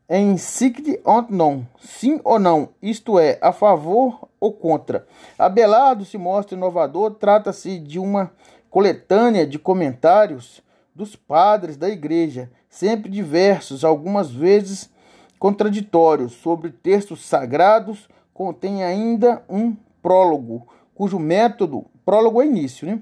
Em 0.10 0.38
sic 0.38 1.02
ont 1.06 1.30
non, 1.30 1.66
sim 1.82 2.22
ou 2.24 2.40
não, 2.40 2.70
isto 2.82 3.20
é, 3.20 3.38
a 3.42 3.52
favor 3.52 4.30
ou 4.40 4.54
contra. 4.54 5.06
Abelardo 5.38 6.06
se 6.06 6.18
mostra 6.18 6.56
inovador, 6.56 7.16
trata-se 7.16 7.78
de 7.78 8.00
uma 8.00 8.32
coletânea 8.70 9.46
de 9.46 9.60
comentários 9.60 10.64
dos 10.96 11.14
padres 11.18 11.76
da 11.76 11.90
igreja, 11.90 12.50
sempre 12.70 13.12
diversos, 13.12 13.84
algumas 13.84 14.32
vezes 14.32 14.90
contraditórios, 15.38 16.32
sobre 16.36 16.72
textos 16.72 17.26
sagrados, 17.26 18.08
contém 18.34 18.86
ainda 18.86 19.44
um 19.50 19.76
prólogo, 20.02 20.66
cujo 20.96 21.20
método, 21.20 21.86
prólogo 22.06 22.42
é 22.42 22.46
início, 22.46 22.88
né? 22.88 23.02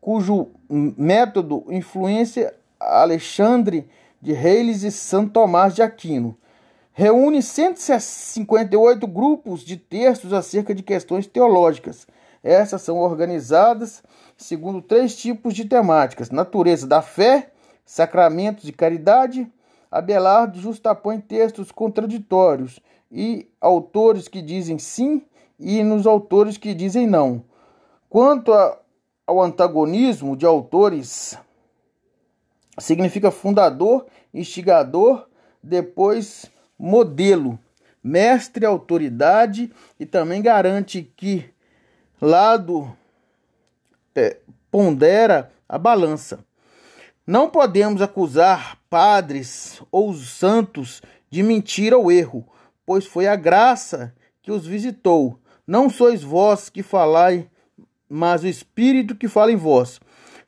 cujo 0.00 0.48
método 0.70 1.66
influência 1.68 2.54
Alexandre 2.80 3.86
de 4.22 4.32
Reis 4.32 4.82
e 4.84 4.90
Santo 4.90 5.32
Tomás 5.32 5.74
de 5.74 5.82
Aquino. 5.82 6.34
Reúne 6.98 7.42
158 7.42 9.06
grupos 9.06 9.60
de 9.60 9.76
textos 9.76 10.32
acerca 10.32 10.74
de 10.74 10.82
questões 10.82 11.26
teológicas. 11.26 12.06
Essas 12.42 12.80
são 12.80 12.96
organizadas 12.96 14.02
segundo 14.34 14.80
três 14.80 15.14
tipos 15.14 15.52
de 15.52 15.66
temáticas: 15.66 16.30
natureza 16.30 16.86
da 16.86 17.02
fé, 17.02 17.50
sacramentos 17.84 18.64
de 18.64 18.72
caridade. 18.72 19.46
Abelardo 19.90 20.58
justapõe 20.58 21.20
textos 21.20 21.70
contraditórios 21.70 22.80
e 23.12 23.46
autores 23.60 24.26
que 24.26 24.40
dizem 24.40 24.78
sim 24.78 25.22
e 25.60 25.84
nos 25.84 26.06
autores 26.06 26.56
que 26.56 26.72
dizem 26.72 27.06
não. 27.06 27.44
Quanto 28.08 28.54
a, 28.54 28.80
ao 29.26 29.42
antagonismo 29.42 30.34
de 30.34 30.46
autores, 30.46 31.38
significa 32.78 33.30
fundador, 33.30 34.06
instigador, 34.32 35.28
depois 35.62 36.50
modelo, 36.78 37.58
mestre, 38.02 38.64
autoridade 38.64 39.72
e 39.98 40.06
também 40.06 40.40
garante 40.40 41.10
que 41.16 41.44
lado 42.20 42.96
é, 44.14 44.38
pondera 44.70 45.52
a 45.68 45.78
balança. 45.78 46.38
Não 47.26 47.50
podemos 47.50 48.00
acusar 48.00 48.78
padres 48.88 49.82
ou 49.90 50.14
santos 50.14 51.02
de 51.28 51.42
mentira 51.42 51.98
ou 51.98 52.12
erro, 52.12 52.46
pois 52.84 53.04
foi 53.04 53.26
a 53.26 53.34
graça 53.34 54.14
que 54.40 54.52
os 54.52 54.64
visitou. 54.64 55.40
Não 55.66 55.90
sois 55.90 56.22
vós 56.22 56.68
que 56.68 56.82
falai, 56.82 57.50
mas 58.08 58.44
o 58.44 58.46
Espírito 58.46 59.16
que 59.16 59.26
fala 59.26 59.50
em 59.50 59.56
vós. 59.56 60.00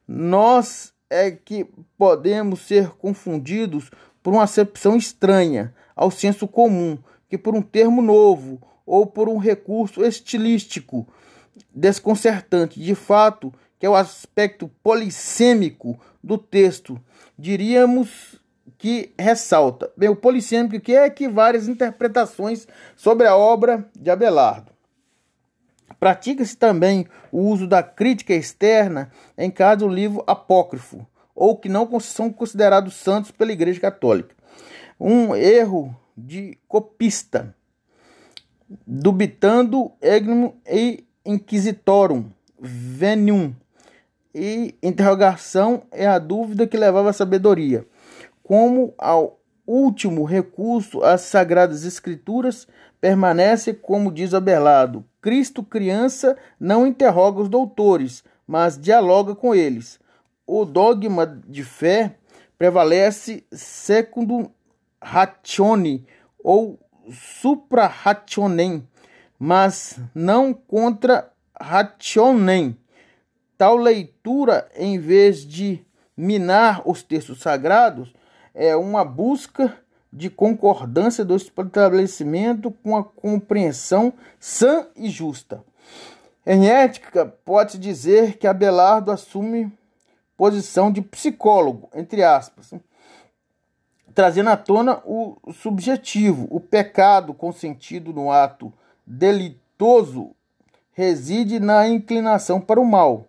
Nós 0.06 0.94
é 1.10 1.30
que 1.32 1.66
podemos 1.96 2.60
ser 2.60 2.90
confundidos 2.90 3.90
por 4.22 4.32
uma 4.32 4.44
acepção 4.44 4.96
estranha 4.96 5.74
ao 5.98 6.12
senso 6.12 6.46
comum, 6.46 6.96
que 7.28 7.36
por 7.36 7.56
um 7.56 7.60
termo 7.60 8.00
novo 8.00 8.62
ou 8.86 9.04
por 9.04 9.28
um 9.28 9.36
recurso 9.36 10.04
estilístico 10.04 11.04
desconcertante. 11.74 12.80
De 12.80 12.94
fato, 12.94 13.52
que 13.80 13.84
é 13.84 13.90
o 13.90 13.96
aspecto 13.96 14.70
polissêmico 14.80 15.98
do 16.22 16.38
texto, 16.38 17.00
diríamos 17.36 18.40
que 18.78 19.12
ressalta. 19.18 19.90
Bem, 19.96 20.08
o 20.08 20.14
polissêmico 20.14 20.78
que 20.78 20.94
é 20.94 21.10
que 21.10 21.28
várias 21.28 21.66
interpretações 21.66 22.68
sobre 22.96 23.26
a 23.26 23.36
obra 23.36 23.84
de 23.98 24.08
Abelardo. 24.08 24.70
Pratica-se 25.98 26.56
também 26.56 27.08
o 27.32 27.40
uso 27.40 27.66
da 27.66 27.82
crítica 27.82 28.32
externa 28.32 29.10
em 29.36 29.50
caso 29.50 29.80
do 29.80 29.88
livro 29.88 30.22
apócrifo, 30.28 31.04
ou 31.34 31.56
que 31.56 31.68
não 31.68 31.98
são 31.98 32.32
considerados 32.32 32.94
santos 32.94 33.32
pela 33.32 33.52
Igreja 33.52 33.80
Católica. 33.80 34.38
Um 35.00 35.34
erro 35.34 35.94
de 36.16 36.58
copista, 36.66 37.54
dubitando 38.86 39.92
egnum 40.00 40.52
e 40.66 41.04
inquisitorum 41.24 42.30
venium, 42.60 43.54
e 44.34 44.74
interrogação 44.82 45.82
é 45.90 46.06
a 46.06 46.18
dúvida 46.18 46.66
que 46.66 46.76
levava 46.76 47.10
à 47.10 47.12
sabedoria. 47.12 47.86
Como 48.42 48.94
ao 48.98 49.38
último 49.66 50.24
recurso, 50.24 51.02
as 51.02 51.22
Sagradas 51.22 51.84
Escrituras 51.84 52.66
permanece 53.00 53.72
como 53.72 54.12
diz 54.12 54.34
Abelardo. 54.34 55.04
Cristo, 55.20 55.62
criança, 55.62 56.36
não 56.58 56.86
interroga 56.86 57.40
os 57.40 57.48
doutores, 57.48 58.22
mas 58.46 58.78
dialoga 58.78 59.34
com 59.34 59.54
eles. 59.54 59.98
O 60.46 60.64
dogma 60.64 61.26
de 61.46 61.62
fé 61.62 62.14
prevalece 62.58 63.44
secundum 63.52 64.48
ratione 65.02 66.06
ou 66.42 66.78
supra 67.12 67.86
rationem, 67.86 68.86
mas 69.38 69.98
não 70.14 70.52
contra 70.52 71.30
rationem. 71.58 72.76
Tal 73.56 73.76
leitura, 73.76 74.70
em 74.76 74.98
vez 74.98 75.44
de 75.44 75.84
minar 76.16 76.82
os 76.84 77.02
textos 77.02 77.40
sagrados, 77.40 78.12
é 78.54 78.74
uma 78.76 79.04
busca 79.04 79.76
de 80.12 80.30
concordância 80.30 81.24
do 81.24 81.36
estabelecimento 81.36 82.70
com 82.82 82.96
a 82.96 83.04
compreensão 83.04 84.12
sã 84.40 84.86
e 84.96 85.08
justa. 85.10 85.62
Em 86.46 86.68
ética, 86.68 87.26
pode-se 87.44 87.78
dizer 87.78 88.38
que 88.38 88.46
Abelardo 88.46 89.10
assume 89.10 89.70
posição 90.36 90.90
de 90.90 91.02
psicólogo, 91.02 91.90
entre 91.94 92.22
aspas, 92.22 92.72
trazendo 94.18 94.50
à 94.50 94.56
tona 94.56 95.00
o 95.04 95.36
subjetivo, 95.52 96.48
o 96.50 96.58
pecado 96.58 97.32
consentido 97.32 98.12
no 98.12 98.32
ato 98.32 98.72
delitoso 99.06 100.32
reside 100.90 101.60
na 101.60 101.86
inclinação 101.86 102.60
para 102.60 102.80
o 102.80 102.84
mal 102.84 103.28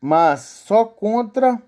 mas 0.00 0.40
só 0.40 0.84
contra 0.84 1.62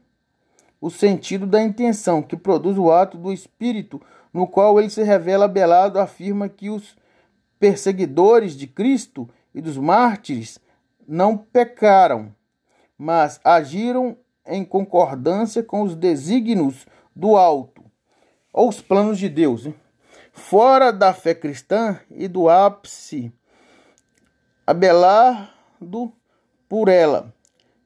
o 0.81 0.90
sentido 0.90 1.46
da 1.46 1.62
intenção, 1.62 2.20
que 2.20 2.37
produz 2.37 2.77
o 2.77 2.90
ato 2.90 3.16
do 3.16 3.33
espírito, 3.33 4.03
no 4.33 4.44
qual 4.44 4.81
ele 4.81 4.90
se 4.90 5.05
revela 5.05 5.46
belado, 5.46 5.99
afirma 5.99 6.49
que 6.49 6.68
os 6.68 6.96
perseguidores 7.61 8.57
de 8.57 8.66
Cristo 8.66 9.29
e 9.55 9.61
dos 9.61 9.77
mártires 9.77 10.59
não 11.07 11.37
pecaram, 11.37 12.35
mas 12.99 13.40
agiram 13.44 14.16
em 14.46 14.64
concordância 14.64 15.62
com 15.62 15.83
os 15.83 15.94
desígnios 15.94 16.87
do 17.14 17.37
alto, 17.37 17.79
ou 18.52 18.68
os 18.68 18.80
planos 18.80 19.18
de 19.18 19.28
Deus. 19.28 19.68
Fora 20.32 20.92
da 20.92 21.12
fé 21.12 21.34
cristã 21.34 22.00
e 22.10 22.28
do 22.28 22.48
ápice, 22.48 23.32
abelado 24.66 26.12
por 26.68 26.88
ela 26.88 27.34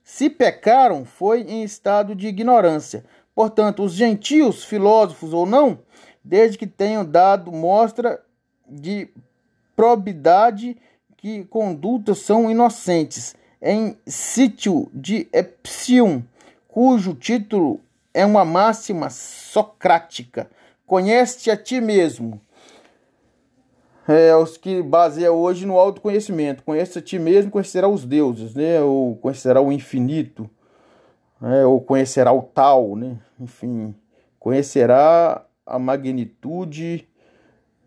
se 0.04 0.28
pecaram, 0.28 1.06
foi 1.06 1.40
em 1.40 1.64
estado 1.64 2.14
de 2.14 2.28
ignorância. 2.28 3.04
Portanto, 3.34 3.82
os 3.82 3.94
gentios, 3.94 4.62
filósofos 4.62 5.32
ou 5.32 5.46
não, 5.46 5.78
desde 6.22 6.58
que 6.58 6.66
tenham 6.66 7.04
dado 7.04 7.50
mostra 7.50 8.22
de 8.68 9.08
probidade 9.74 10.76
que 11.16 11.44
condutas 11.44 12.18
são 12.18 12.50
inocentes, 12.50 13.34
em 13.60 13.96
sítio 14.06 14.90
de 14.92 15.26
Epsium, 15.32 16.22
cujo 16.68 17.14
título 17.14 17.80
é 18.14 18.24
uma 18.24 18.44
máxima 18.44 19.10
socrática. 19.10 20.48
Conhece 20.86 21.50
a 21.50 21.56
ti 21.56 21.80
mesmo 21.80 22.40
é, 24.06 24.36
os 24.36 24.56
que 24.56 24.82
baseiam 24.82 25.34
hoje 25.34 25.66
no 25.66 25.78
autoconhecimento. 25.78 26.62
Conheça 26.62 26.98
a 26.98 27.02
ti 27.02 27.18
mesmo, 27.18 27.50
conhecerá 27.50 27.88
os 27.88 28.04
deuses, 28.04 28.54
né? 28.54 28.80
Ou 28.80 29.16
conhecerá 29.16 29.60
o 29.60 29.72
infinito, 29.72 30.48
né? 31.40 31.64
ou 31.64 31.80
conhecerá 31.80 32.32
o 32.32 32.42
tal, 32.42 32.96
né? 32.96 33.18
Enfim, 33.40 33.94
conhecerá 34.38 35.44
a 35.66 35.78
magnitude 35.78 37.08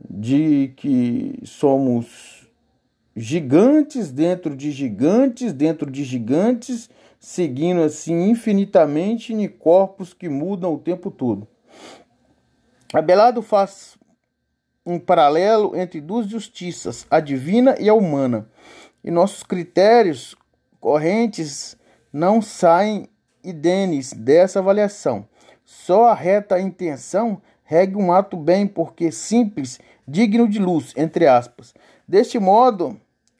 de 0.09 0.73
que 0.75 1.39
somos 1.43 2.47
gigantes 3.15 4.11
dentro 4.11 4.55
de 4.55 4.71
gigantes, 4.71 5.53
dentro 5.53 5.89
de 5.89 6.03
gigantes, 6.03 6.89
seguindo 7.19 7.81
assim 7.81 8.29
infinitamente 8.29 9.33
em 9.33 9.47
corpos 9.47 10.13
que 10.13 10.29
mudam 10.29 10.73
o 10.73 10.79
tempo 10.79 11.09
todo. 11.11 11.47
Abelardo 12.93 13.41
faz 13.41 13.97
um 14.85 14.97
paralelo 14.97 15.75
entre 15.75 15.99
duas 15.99 16.27
justiças, 16.27 17.05
a 17.11 17.19
divina 17.19 17.75
e 17.79 17.89
a 17.89 17.93
humana. 17.93 18.49
E 19.03 19.11
nossos 19.11 19.43
critérios 19.43 20.35
correntes 20.79 21.75
não 22.11 22.41
saem 22.41 23.09
idêneos 23.43 24.13
dessa 24.13 24.59
avaliação. 24.59 25.27
Só 25.65 26.05
a 26.05 26.13
reta 26.13 26.59
intenção 26.59 27.41
regue 27.63 27.97
um 27.97 28.13
ato 28.13 28.37
bem, 28.37 28.65
porque 28.65 29.11
simples, 29.11 29.79
digno 30.07 30.47
de 30.47 30.59
luz, 30.59 30.93
entre 30.95 31.27
aspas. 31.27 31.73
Deste 32.07 32.39
modo, 32.39 32.97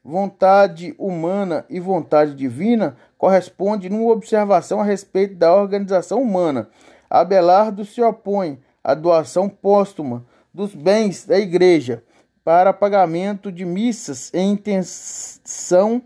vontade 0.07 0.95
humana 0.97 1.65
e 1.69 1.81
vontade 1.81 2.33
divina 2.33 2.95
corresponde 3.17 3.89
numa 3.89 4.13
observação 4.13 4.79
a 4.79 4.83
respeito 4.85 5.35
da 5.35 5.53
organização 5.53 6.21
humana. 6.21 6.69
Abelardo 7.09 7.83
se 7.83 8.01
opõe 8.01 8.57
à 8.81 8.93
doação 8.93 9.49
póstuma 9.49 10.25
dos 10.53 10.73
bens 10.73 11.25
da 11.25 11.37
igreja 11.37 12.05
para 12.41 12.71
pagamento 12.71 13.51
de 13.51 13.65
missas 13.65 14.33
em 14.33 14.53
intenção 14.53 16.01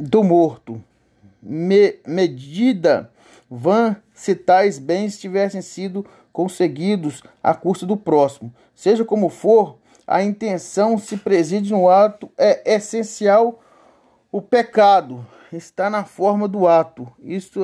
do 0.00 0.24
morto. 0.24 0.82
Me, 1.40 2.00
medida 2.04 3.08
vã 3.48 3.96
se 4.12 4.34
tais 4.34 4.80
bens 4.80 5.16
tivessem 5.16 5.62
sido 5.62 6.04
conseguidos 6.32 7.22
à 7.40 7.54
custa 7.54 7.86
do 7.86 7.96
próximo. 7.96 8.52
Seja 8.74 9.04
como 9.04 9.28
for, 9.28 9.78
a 10.08 10.22
intenção 10.22 10.96
se 10.96 11.18
preside 11.18 11.70
no 11.70 11.86
ato 11.90 12.30
é 12.38 12.74
essencial. 12.74 13.62
O 14.32 14.40
pecado 14.40 15.24
está 15.52 15.90
na 15.90 16.02
forma 16.02 16.48
do 16.48 16.66
ato, 16.66 17.06
isto 17.22 17.60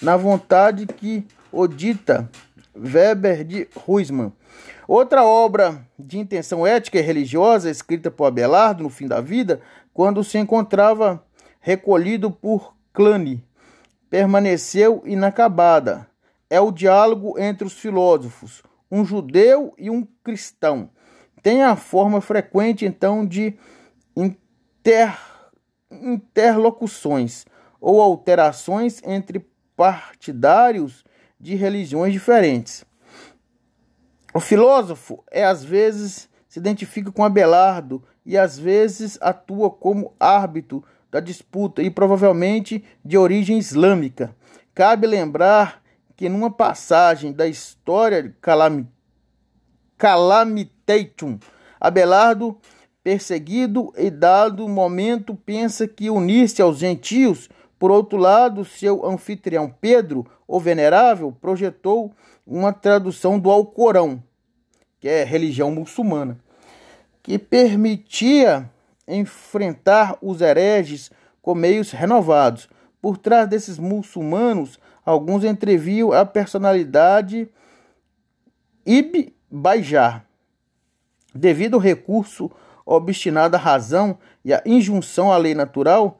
na 0.00 0.16
vontade 0.16 0.86
que 0.86 1.26
o 1.50 1.66
dita 1.66 2.30
Weber 2.76 3.42
de 3.42 3.68
Huisman. 3.84 4.32
Outra 4.86 5.24
obra 5.24 5.84
de 5.98 6.18
intenção 6.18 6.64
ética 6.64 6.98
e 6.98 7.02
religiosa 7.02 7.68
escrita 7.68 8.12
por 8.12 8.26
Abelardo 8.26 8.84
no 8.84 8.90
fim 8.90 9.08
da 9.08 9.20
vida, 9.20 9.60
quando 9.92 10.22
se 10.22 10.38
encontrava 10.38 11.20
recolhido 11.58 12.30
por 12.30 12.74
Cluny, 12.92 13.44
permaneceu 14.08 15.02
inacabada. 15.04 16.06
É 16.48 16.60
o 16.60 16.70
diálogo 16.70 17.36
entre 17.40 17.66
os 17.66 17.72
filósofos, 17.72 18.62
um 18.88 19.04
judeu 19.04 19.74
e 19.76 19.90
um 19.90 20.06
cristão. 20.22 20.90
Tem 21.42 21.62
a 21.62 21.76
forma 21.76 22.20
frequente, 22.20 22.84
então, 22.84 23.26
de 23.26 23.56
inter, 24.16 25.16
interlocuções 25.90 27.44
ou 27.80 28.00
alterações 28.00 29.00
entre 29.04 29.46
partidários 29.76 31.04
de 31.38 31.54
religiões 31.54 32.12
diferentes. 32.12 32.84
O 34.34 34.40
filósofo 34.40 35.22
é 35.30 35.44
às 35.44 35.64
vezes 35.64 36.28
se 36.48 36.58
identifica 36.58 37.12
com 37.12 37.24
Abelardo 37.24 38.02
e 38.26 38.36
às 38.36 38.58
vezes 38.58 39.18
atua 39.20 39.70
como 39.70 40.14
árbitro 40.18 40.84
da 41.10 41.20
disputa 41.20 41.82
e 41.82 41.90
provavelmente 41.90 42.84
de 43.04 43.16
origem 43.16 43.58
islâmica. 43.58 44.34
Cabe 44.74 45.06
lembrar 45.06 45.82
que 46.16 46.28
numa 46.28 46.50
passagem 46.50 47.32
da 47.32 47.46
história 47.46 48.36
Calam 48.40 48.86
Abelardo, 51.80 52.58
perseguido 53.02 53.92
e 53.96 54.10
dado 54.10 54.68
momento, 54.68 55.34
pensa 55.34 55.86
que 55.86 56.10
unir-se 56.10 56.60
aos 56.60 56.78
gentios. 56.78 57.48
Por 57.78 57.90
outro 57.90 58.18
lado, 58.18 58.64
seu 58.64 59.06
anfitrião 59.06 59.72
Pedro, 59.80 60.26
o 60.46 60.58
Venerável, 60.58 61.36
projetou 61.40 62.12
uma 62.46 62.72
tradução 62.72 63.38
do 63.38 63.50
Alcorão, 63.50 64.22
que 65.00 65.08
é 65.08 65.22
religião 65.24 65.70
muçulmana, 65.70 66.38
que 67.22 67.38
permitia 67.38 68.68
enfrentar 69.06 70.16
os 70.20 70.40
hereges 70.40 71.10
com 71.40 71.54
meios 71.54 71.92
renovados. 71.92 72.68
Por 73.00 73.16
trás 73.16 73.48
desses 73.48 73.78
muçulmanos, 73.78 74.78
alguns 75.04 75.44
entreviam 75.44 76.12
a 76.12 76.26
personalidade 76.26 77.48
Ibn 78.84 79.32
Baijar. 79.50 80.27
Devido 81.34 81.74
ao 81.74 81.80
recurso 81.80 82.50
obstinado 82.84 83.56
à 83.56 83.58
razão 83.58 84.18
e 84.44 84.52
à 84.52 84.62
injunção 84.64 85.30
à 85.30 85.36
lei 85.36 85.54
natural, 85.54 86.18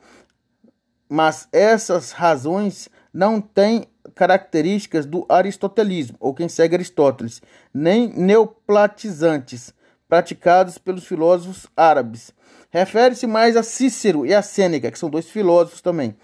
mas 1.08 1.48
essas 1.50 2.12
razões 2.12 2.88
não 3.12 3.40
têm 3.40 3.86
características 4.14 5.06
do 5.06 5.24
aristotelismo, 5.28 6.16
ou 6.20 6.34
quem 6.34 6.48
segue 6.48 6.74
Aristóteles, 6.74 7.40
nem 7.72 8.08
neoplatizantes, 8.08 9.72
praticados 10.08 10.76
pelos 10.78 11.06
filósofos 11.06 11.66
árabes. 11.76 12.32
Refere-se 12.70 13.26
mais 13.26 13.56
a 13.56 13.62
Cícero 13.62 14.26
e 14.26 14.34
a 14.34 14.42
Sêneca, 14.42 14.90
que 14.90 14.98
são 14.98 15.08
dois 15.08 15.28
filósofos 15.30 15.80
também. 15.80 16.16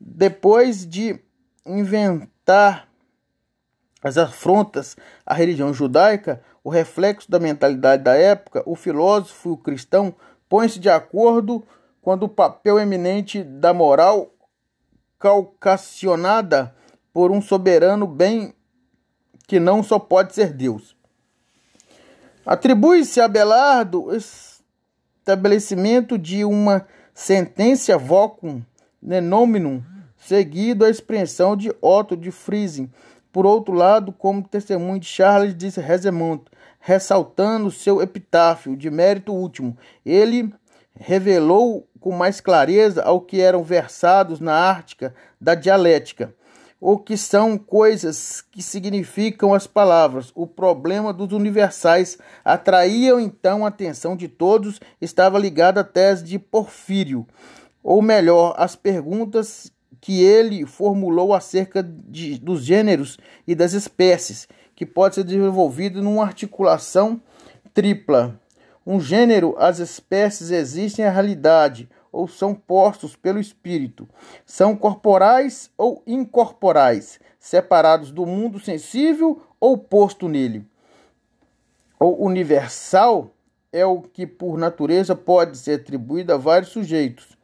Depois 0.00 0.86
de 0.86 1.18
inventar 1.64 2.88
as 4.02 4.18
afrontas 4.18 4.96
à 5.24 5.34
religião 5.34 5.72
judaica, 5.72 6.42
o 6.64 6.70
reflexo 6.70 7.30
da 7.30 7.38
mentalidade 7.38 8.02
da 8.02 8.14
época, 8.14 8.62
o 8.66 8.74
filósofo 8.74 9.50
e 9.50 9.52
o 9.52 9.56
cristão 9.56 10.14
põem-se 10.48 10.78
de 10.78 10.90
acordo 10.90 11.64
quando 12.00 12.24
o 12.24 12.28
papel 12.28 12.78
eminente 12.78 13.44
da 13.44 13.72
moral 13.72 14.32
calcacionada 15.18 16.74
por 17.12 17.30
um 17.30 17.40
soberano 17.40 18.06
bem 18.06 18.54
que 19.46 19.60
não 19.60 19.82
só 19.82 19.98
pode 19.98 20.34
ser 20.34 20.52
Deus. 20.52 20.96
Atribui-se 22.44 23.20
a 23.20 23.28
Belardo 23.28 24.08
estabelecimento 24.14 26.18
de 26.18 26.44
uma 26.44 26.86
sentença 27.14 27.96
vocum 27.96 28.62
nenominum, 29.00 29.82
seguido 30.16 30.84
a 30.84 30.90
expressão 30.90 31.56
de 31.56 31.72
Otto 31.80 32.16
de 32.16 32.32
Friesen, 32.32 32.90
por 33.32 33.46
outro 33.46 33.72
lado, 33.72 34.12
como 34.12 34.46
testemunho 34.46 35.00
de 35.00 35.06
Charles 35.06 35.56
de 35.56 35.68
Resemont, 35.80 36.42
ressaltando 36.78 37.70
seu 37.70 38.02
epitáfio 38.02 38.76
de 38.76 38.90
mérito 38.90 39.32
último, 39.32 39.76
ele 40.04 40.52
revelou 40.94 41.88
com 41.98 42.12
mais 42.12 42.40
clareza 42.40 43.02
ao 43.02 43.20
que 43.20 43.40
eram 43.40 43.62
versados 43.62 44.40
na 44.40 44.52
ártica 44.52 45.14
da 45.40 45.54
dialética, 45.54 46.34
o 46.80 46.98
que 46.98 47.16
são 47.16 47.56
coisas 47.56 48.42
que 48.50 48.60
significam 48.60 49.54
as 49.54 49.68
palavras. 49.68 50.32
O 50.34 50.46
problema 50.46 51.12
dos 51.12 51.32
universais 51.32 52.18
atraía 52.44 53.12
então 53.20 53.64
a 53.64 53.68
atenção 53.68 54.16
de 54.16 54.26
todos, 54.26 54.80
estava 55.00 55.38
ligado 55.38 55.78
à 55.78 55.84
tese 55.84 56.24
de 56.24 56.38
Porfírio, 56.38 57.26
ou 57.82 58.02
melhor, 58.02 58.54
as 58.58 58.74
perguntas 58.76 59.72
que 60.02 60.20
ele 60.20 60.66
formulou 60.66 61.32
acerca 61.32 61.80
de, 61.80 62.36
dos 62.36 62.64
gêneros 62.64 63.18
e 63.46 63.54
das 63.54 63.72
espécies, 63.72 64.48
que 64.74 64.84
pode 64.84 65.14
ser 65.14 65.22
desenvolvido 65.22 66.02
numa 66.02 66.24
articulação 66.24 67.22
tripla. 67.72 68.36
Um 68.84 69.00
gênero, 69.00 69.54
as 69.56 69.78
espécies 69.78 70.50
existem 70.50 71.04
na 71.04 71.10
realidade, 71.12 71.88
ou 72.10 72.26
são 72.26 72.52
postos 72.52 73.14
pelo 73.14 73.38
espírito. 73.38 74.08
São 74.44 74.74
corporais 74.74 75.70
ou 75.78 76.02
incorporais, 76.04 77.20
separados 77.38 78.10
do 78.10 78.26
mundo 78.26 78.58
sensível 78.58 79.40
ou 79.60 79.78
posto 79.78 80.28
nele. 80.28 80.66
O 82.00 82.26
universal 82.26 83.32
é 83.72 83.86
o 83.86 84.02
que 84.02 84.26
por 84.26 84.58
natureza 84.58 85.14
pode 85.14 85.56
ser 85.56 85.78
atribuído 85.80 86.32
a 86.32 86.36
vários 86.36 86.72
sujeitos. 86.72 87.40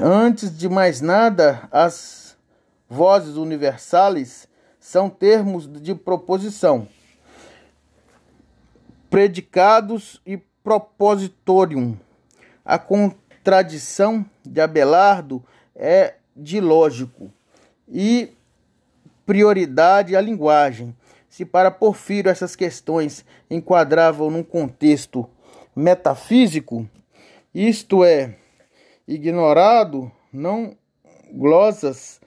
Antes 0.00 0.56
de 0.56 0.68
mais 0.68 1.00
nada, 1.00 1.68
as 1.70 2.36
vozes 2.88 3.36
universais 3.36 4.48
são 4.78 5.08
termos 5.08 5.66
de 5.80 5.94
proposição, 5.94 6.88
predicados 9.08 10.20
e 10.26 10.36
propositorium 10.36 11.96
a 12.64 12.78
contradição 12.78 14.24
de 14.44 14.60
Abelardo 14.60 15.42
é 15.74 16.14
de 16.34 16.60
lógico 16.60 17.30
e 17.88 18.32
prioridade 19.26 20.16
à 20.16 20.20
linguagem. 20.20 20.96
Se 21.28 21.44
para 21.44 21.70
Porfírio 21.70 22.30
essas 22.30 22.54
questões 22.54 23.24
enquadravam 23.50 24.30
num 24.30 24.42
contexto 24.42 25.28
metafísico, 25.74 26.88
isto 27.54 28.04
é, 28.04 28.36
ignorado, 29.06 30.10
não 30.32 30.76
glosas 31.32 32.20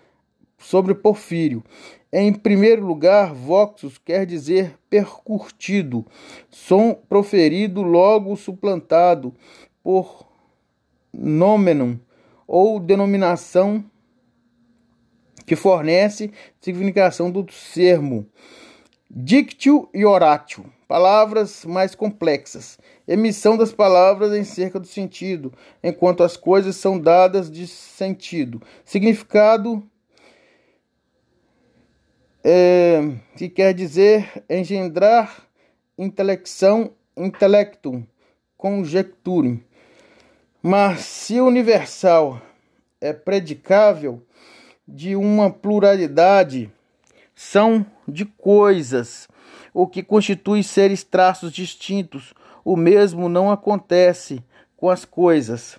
sobre 0.58 0.94
Porfírio. 0.96 1.64
Em 2.12 2.34
primeiro 2.34 2.86
lugar, 2.86 3.34
voxus 3.34 3.98
quer 3.98 4.26
dizer 4.26 4.78
percurtido, 4.90 6.06
som 6.50 6.94
proferido 6.94 7.82
logo 7.82 8.36
suplantado 8.36 9.34
por 9.84 10.26
nomenum 11.14 12.00
ou 12.48 12.80
denominação 12.80 13.84
que 15.46 15.56
fornece 15.56 16.32
significação 16.60 17.30
do 17.30 17.46
termo. 17.74 18.26
Dictio 19.10 19.88
e 19.94 20.06
oratio, 20.06 20.66
palavras 20.88 21.66
mais 21.66 21.96
complexas. 21.96 22.78
Emissão 23.08 23.58
das 23.58 23.72
palavras 23.72 24.34
em 24.34 24.44
cerca 24.44 24.80
do 24.80 24.88
sentido, 24.88 25.54
enquanto 25.84 26.24
as 26.24 26.38
coisas 26.38 26.76
são 26.76 27.00
dadas 27.00 27.50
de 27.50 27.68
sentido. 27.68 28.62
Significado 28.84 29.84
é, 32.44 33.02
que 33.36 33.50
quer 33.50 33.74
dizer 33.74 34.44
engendrar 34.50 35.48
intelecção, 35.98 36.92
intelectum, 37.18 38.04
conjecture. 38.58 39.64
Mas 40.62 41.02
se 41.02 41.40
universal 41.40 42.42
é 43.02 43.14
predicável 43.14 44.22
de 44.88 45.16
uma 45.16 45.50
pluralidade, 45.50 46.72
são 47.34 47.86
de 48.08 48.26
coisas, 48.26 49.28
o 49.76 49.86
que 49.86 50.02
constitui 50.02 50.64
seres 50.64 51.04
traços 51.04 51.52
distintos. 51.52 52.34
O 52.64 52.78
mesmo 52.78 53.28
não 53.28 53.52
acontece 53.52 54.42
com 54.78 54.90
as 54.90 55.04
coisas, 55.04 55.78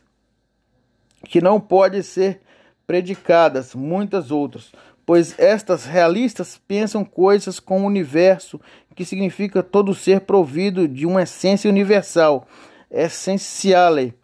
que 1.25 1.41
não 1.41 1.59
podem 1.59 2.03
ser 2.03 2.41
predicadas, 2.87 3.75
muitas 3.75 4.31
outras, 4.31 4.71
pois 5.05 5.37
estas 5.39 5.85
realistas 5.87 6.61
pensam 6.69 7.05
coisas 7.05 7.59
com 7.59 7.83
o 7.83 7.87
universo, 7.87 8.61
que 8.95 9.05
significa 9.05 9.63
todo 9.63 9.95
ser 9.95 10.21
provido 10.21 10.87
de 10.87 11.05
uma 11.05 11.23
essência 11.23 11.69
universal, 11.69 12.47
essenciale 12.91 14.15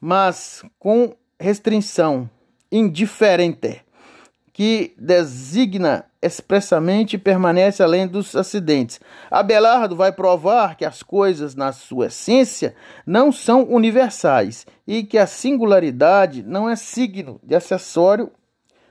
mas 0.00 0.62
com 0.78 1.14
restrição 1.38 2.30
indiferente, 2.70 3.82
que 4.56 4.94
designa 4.96 6.06
expressamente 6.22 7.18
permanece 7.18 7.82
além 7.82 8.08
dos 8.08 8.34
acidentes. 8.34 8.98
Abelardo 9.30 9.94
vai 9.94 10.10
provar 10.10 10.76
que 10.76 10.84
as 10.86 11.02
coisas, 11.02 11.54
na 11.54 11.72
sua 11.72 12.06
essência, 12.06 12.74
não 13.04 13.30
são 13.30 13.64
universais 13.64 14.66
e 14.86 15.04
que 15.04 15.18
a 15.18 15.26
singularidade 15.26 16.42
não 16.42 16.70
é 16.70 16.74
signo 16.74 17.38
de 17.42 17.54
acessório 17.54 18.32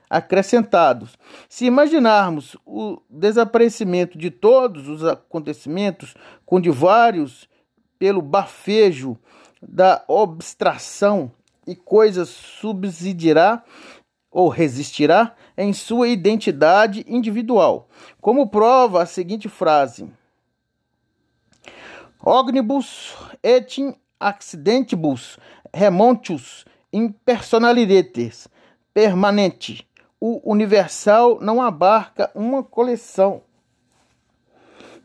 acrescentados. 0.08 1.18
Se 1.50 1.66
imaginarmos 1.66 2.56
o 2.64 3.02
desaparecimento 3.10 4.20
de 4.20 4.30
todos 4.30 4.88
os 4.88 5.04
acontecimentos 5.04 6.14
com 6.46 6.62
de 6.62 6.70
vários 6.70 7.50
pelo 7.98 8.22
bafejo 8.22 9.18
da 9.60 10.06
abstração 10.08 11.32
e 11.68 11.76
coisa 11.76 12.24
subsidirá 12.24 13.64
ou 14.36 14.50
resistirá 14.50 15.34
em 15.58 15.72
sua 15.72 16.10
identidade 16.10 17.06
individual. 17.08 17.88
Como 18.20 18.50
prova 18.50 19.02
a 19.02 19.06
seguinte 19.06 19.48
frase: 19.48 20.10
Ognibus 22.22 23.16
et 23.42 23.78
in 23.78 23.96
accidentibus 24.20 25.40
remontius 25.74 26.66
in 26.92 27.14
personalitetes 27.26 28.50
permanente. 28.94 29.88
O 30.20 30.42
universal 30.44 31.40
não 31.40 31.62
abarca 31.62 32.30
uma 32.36 32.62
coleção 32.62 33.42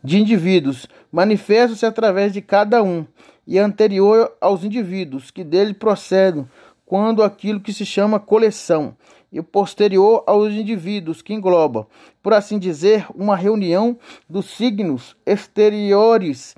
de 0.03 0.19
indivíduos, 0.19 0.89
manifestam-se 1.13 1.87
através 1.87 2.33
de 2.33 2.41
cada 2.41 2.83
um 2.83 3.07
e 3.47 3.59
anterior 3.59 4.33
aos 4.41 4.65
indivíduos 4.65 5.31
que 5.31 5.45
dele 5.45 5.75
procedem, 5.75 6.49
quando 6.87 7.23
aquilo 7.23 7.61
que 7.61 7.73
se 7.73 7.87
chama 7.87 8.19
coleção 8.19 8.97
e 9.33 9.41
posterior 9.41 10.25
aos 10.27 10.53
indivíduos 10.53 11.23
que 11.23 11.33
engloba, 11.33 11.87
por 12.23 12.35
assim 12.35 12.59
dizer, 12.59 13.07
uma 13.15 13.37
reunião 13.37 13.97
dos 14.29 14.47
signos 14.47 15.17
exteriores 15.25 16.57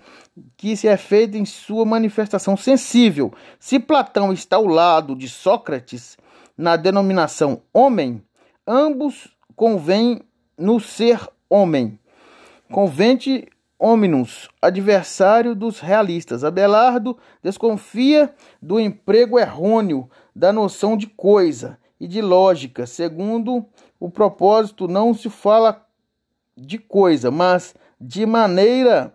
que 0.57 0.77
se 0.77 0.89
é 0.89 0.97
feita 0.97 1.37
em 1.37 1.45
sua 1.45 1.85
manifestação 1.85 2.57
sensível. 2.57 3.33
Se 3.59 3.79
Platão 3.79 4.33
está 4.33 4.57
ao 4.57 4.67
lado 4.67 5.15
de 5.15 5.29
Sócrates 5.29 6.17
na 6.57 6.77
denominação 6.77 7.63
homem, 7.73 8.23
ambos 8.67 9.37
convêm 9.55 10.23
no 10.57 10.81
ser 10.81 11.21
homem. 11.51 11.99
Convente 12.71 13.47
hominus, 13.79 14.49
adversário 14.63 15.55
dos 15.55 15.81
realistas. 15.81 16.45
Abelardo 16.45 17.19
desconfia 17.43 18.33
do 18.63 18.79
emprego 18.81 19.39
errôneo 19.39 20.09
da 20.35 20.53
noção 20.53 20.97
de 20.97 21.09
coisa 21.09 21.79
e 22.03 22.09
de 22.09 22.21
lógica. 22.21 22.85
Segundo 22.85 23.65
o 24.01 24.11
propósito, 24.11 24.89
não 24.89 25.15
se 25.15 25.31
fala 25.31 25.87
de 26.57 26.77
coisa, 26.77 27.31
mas 27.31 27.77
de 28.01 28.27
maneira 28.27 29.15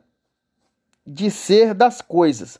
de 1.05 1.29
ser 1.29 1.73
das 1.73 2.01
coisas. 2.01 2.57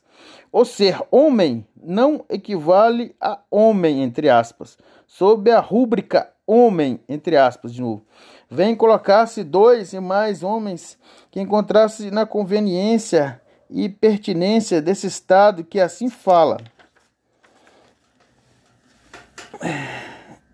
O 0.52 0.66
ser 0.66 1.00
homem 1.10 1.66
não 1.82 2.26
equivale 2.28 3.16
a 3.18 3.38
homem, 3.50 4.02
entre 4.02 4.28
aspas, 4.28 4.76
sob 5.06 5.50
a 5.50 5.60
rúbrica 5.60 6.30
homem, 6.46 7.00
entre 7.08 7.34
aspas, 7.34 7.72
de 7.72 7.80
novo. 7.80 8.04
Vem 8.50 8.76
colocar-se 8.76 9.42
dois 9.42 9.94
e 9.94 10.00
mais 10.00 10.42
homens 10.42 10.98
que 11.30 11.40
encontrasse 11.40 12.10
na 12.10 12.26
conveniência 12.26 13.40
e 13.70 13.88
pertinência 13.88 14.82
desse 14.82 15.06
estado 15.06 15.64
que 15.64 15.80
assim 15.80 16.10
fala. 16.10 16.58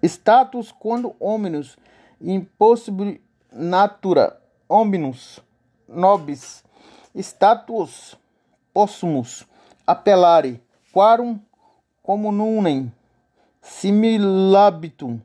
Status 0.06 0.70
quando 0.72 1.14
hominus 1.18 1.76
impossible 2.20 3.20
natura 3.50 4.38
hominus 4.68 5.40
nobis 5.88 6.64
status 7.14 8.16
possumus 8.72 9.46
appellare 9.86 10.60
quarum 10.92 11.38
communem 12.02 12.92
similabitum. 13.62 15.20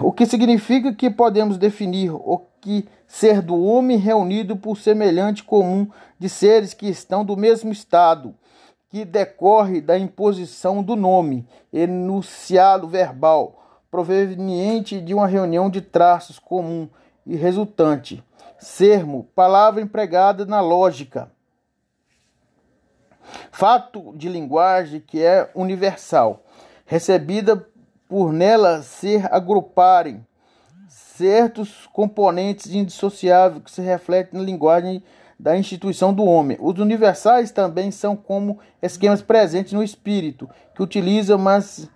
O 0.00 0.12
que 0.12 0.26
significa 0.26 0.92
que 0.92 1.10
podemos 1.10 1.58
definir 1.58 2.10
o 2.12 2.38
que 2.60 2.88
ser 3.06 3.42
do 3.42 3.62
homem 3.62 3.98
reunido 3.98 4.56
por 4.56 4.76
semelhante 4.76 5.44
comum 5.44 5.88
de 6.18 6.28
seres 6.28 6.74
que 6.74 6.88
estão 6.88 7.24
do 7.24 7.36
mesmo 7.36 7.70
estado 7.70 8.34
que 8.90 9.04
decorre 9.04 9.80
da 9.80 9.96
imposição 9.96 10.82
do 10.82 10.96
nome, 10.96 11.46
enunciado 11.72 12.88
verbal, 12.88 13.80
proveniente 13.88 15.00
de 15.00 15.14
uma 15.14 15.28
reunião 15.28 15.70
de 15.70 15.80
traços 15.80 16.40
comum 16.40 16.88
e 17.24 17.36
resultante. 17.36 18.22
Sermo, 18.58 19.28
palavra 19.34 19.80
empregada 19.80 20.44
na 20.44 20.60
lógica. 20.60 21.30
Fato 23.52 24.12
de 24.16 24.28
linguagem 24.28 25.00
que 25.00 25.22
é 25.22 25.48
universal, 25.54 26.42
recebida 26.84 27.64
por 28.08 28.32
nela 28.32 28.82
ser 28.82 29.32
agruparem 29.32 30.26
certos 30.88 31.86
componentes 31.92 32.74
indissociáveis 32.74 33.62
que 33.62 33.70
se 33.70 33.82
refletem 33.82 34.40
na 34.40 34.44
linguagem 34.44 35.00
da 35.40 35.56
instituição 35.56 36.12
do 36.12 36.24
homem. 36.24 36.58
Os 36.60 36.78
universais 36.78 37.50
também 37.50 37.90
são 37.90 38.14
como 38.14 38.58
esquemas 38.82 39.22
presentes 39.22 39.72
no 39.72 39.82
espírito, 39.82 40.48
que 40.74 40.82
utilizam 40.82 41.38
mais 41.38 41.88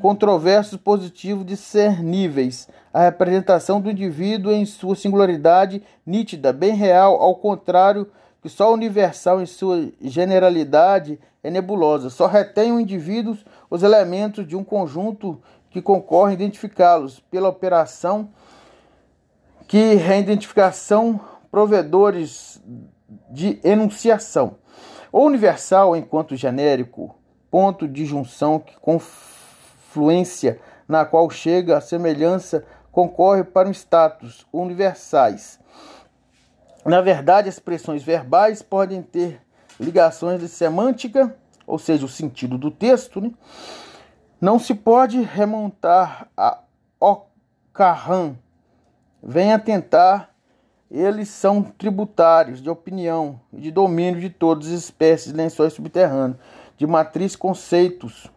controversos 0.00 0.78
positivos 0.78 1.44
discerníveis, 1.44 2.68
a 2.92 3.02
representação 3.02 3.80
do 3.80 3.90
indivíduo 3.90 4.52
em 4.52 4.64
sua 4.64 4.94
singularidade 4.94 5.82
nítida, 6.06 6.52
bem 6.52 6.74
real, 6.74 7.20
ao 7.20 7.34
contrário 7.36 8.08
que 8.40 8.48
só 8.48 8.70
o 8.70 8.74
universal 8.74 9.40
em 9.40 9.46
sua 9.46 9.92
generalidade 10.00 11.18
é 11.42 11.50
nebulosa. 11.50 12.10
Só 12.10 12.26
retém 12.26 12.72
o 12.72 12.80
indivíduo 12.80 13.36
os 13.70 13.82
elementos 13.82 14.46
de 14.46 14.56
um 14.56 14.64
conjunto 14.64 15.40
que 15.70 15.82
concorrem 15.82 16.32
a 16.32 16.34
identificá-los 16.34 17.20
pela 17.30 17.48
operação 17.48 18.28
que 19.66 19.94
reidentificação 19.94 21.20
provedores 21.52 22.60
de 23.30 23.60
enunciação. 23.62 24.56
O 25.10 25.20
universal, 25.20 25.94
enquanto 25.96 26.36
genérico, 26.36 27.14
ponto 27.50 27.86
de 27.86 28.04
junção 28.06 28.58
que 28.58 28.74
confluência 28.80 30.58
na 30.88 31.04
qual 31.04 31.28
chega 31.30 31.76
a 31.76 31.80
semelhança 31.80 32.64
concorre 32.90 33.44
para 33.44 33.68
um 33.68 33.72
status 33.72 34.46
universais. 34.52 35.58
Na 36.84 37.00
verdade, 37.00 37.48
expressões 37.48 38.02
verbais 38.02 38.60
podem 38.60 39.02
ter 39.02 39.40
ligações 39.78 40.40
de 40.40 40.48
semântica, 40.48 41.34
ou 41.66 41.78
seja, 41.78 42.04
o 42.04 42.08
sentido 42.08 42.58
do 42.58 42.70
texto. 42.70 43.20
Né? 43.20 43.30
Não 44.40 44.58
se 44.58 44.74
pode 44.74 45.22
remontar 45.22 46.28
a 46.36 46.58
Ocarran. 46.98 48.34
Venha 49.22 49.58
tentar 49.58 50.31
eles 50.92 51.28
são 51.28 51.62
tributários 51.62 52.60
de 52.60 52.68
opinião 52.68 53.40
e 53.50 53.62
de 53.62 53.70
domínio 53.70 54.20
de 54.20 54.28
todas 54.28 54.66
as 54.66 54.74
espécies 54.74 55.32
de 55.32 55.38
lençóis 55.38 55.72
subterrâneos, 55.72 56.38
de 56.76 56.86
matriz 56.86 57.34
conceitos, 57.34 58.30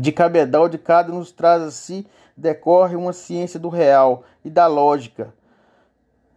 de 0.00 0.10
cabedal 0.10 0.70
de 0.70 0.78
cada 0.78 1.12
nos 1.12 1.30
traz 1.30 1.62
a 1.62 1.70
si, 1.70 2.06
decorre 2.34 2.96
uma 2.96 3.12
ciência 3.12 3.60
do 3.60 3.68
real 3.68 4.24
e 4.42 4.48
da 4.48 4.66
lógica. 4.66 5.34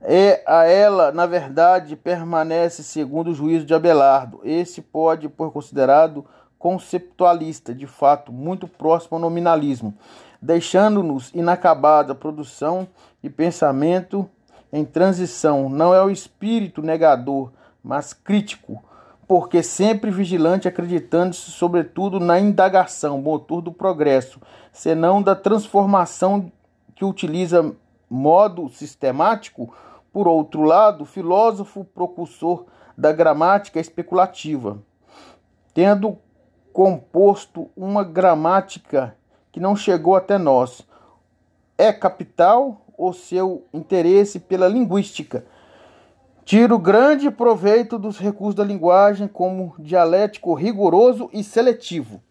É 0.01 0.43
a 0.45 0.65
ela, 0.65 1.11
na 1.13 1.25
verdade, 1.25 1.95
permanece 1.95 2.83
segundo 2.83 3.29
o 3.29 3.33
juízo 3.33 3.65
de 3.65 3.73
Abelardo. 3.73 4.41
Esse 4.43 4.81
pode 4.81 5.29
por 5.29 5.53
considerado 5.53 6.25
conceptualista, 6.59 7.73
de 7.73 7.87
fato, 7.87 8.33
muito 8.33 8.67
próximo 8.67 9.15
ao 9.15 9.21
nominalismo, 9.21 9.93
deixando-nos 10.41 11.31
inacabada 11.33 12.11
a 12.11 12.15
produção 12.15 12.87
de 13.23 13.29
pensamento 13.29 14.29
em 14.71 14.85
transição 14.85 15.69
não 15.69 15.93
é 15.93 16.03
o 16.03 16.09
espírito 16.09 16.81
negador, 16.81 17.51
mas 17.83 18.13
crítico, 18.13 18.83
porque 19.27 19.63
sempre 19.63 20.11
vigilante, 20.11 20.67
acreditando-se 20.67 21.51
sobretudo 21.51 22.19
na 22.19 22.39
indagação, 22.39 23.21
motor 23.21 23.61
do 23.61 23.71
progresso, 23.71 24.41
senão 24.71 25.21
da 25.21 25.35
transformação 25.35 26.51
que 26.95 27.05
utiliza 27.05 27.73
modo 28.09 28.69
sistemático. 28.69 29.73
Por 30.11 30.27
outro 30.27 30.63
lado, 30.63 31.05
filósofo 31.05 31.85
propulsor 31.85 32.65
da 32.97 33.13
gramática 33.13 33.79
especulativa, 33.79 34.77
tendo 35.73 36.17
composto 36.73 37.69
uma 37.75 38.03
gramática 38.03 39.15
que 39.51 39.59
não 39.59 39.75
chegou 39.75 40.15
até 40.15 40.37
nós. 40.37 40.85
É 41.77 41.91
capital 41.91 42.80
o 43.07 43.13
seu 43.13 43.65
interesse 43.73 44.39
pela 44.39 44.67
linguística. 44.67 45.43
Tiro 46.45 46.77
grande 46.77 47.31
proveito 47.31 47.97
dos 47.97 48.19
recursos 48.19 48.55
da 48.55 48.63
linguagem 48.63 49.27
como 49.27 49.73
dialético 49.79 50.53
rigoroso 50.53 51.29
e 51.33 51.43
seletivo. 51.43 52.21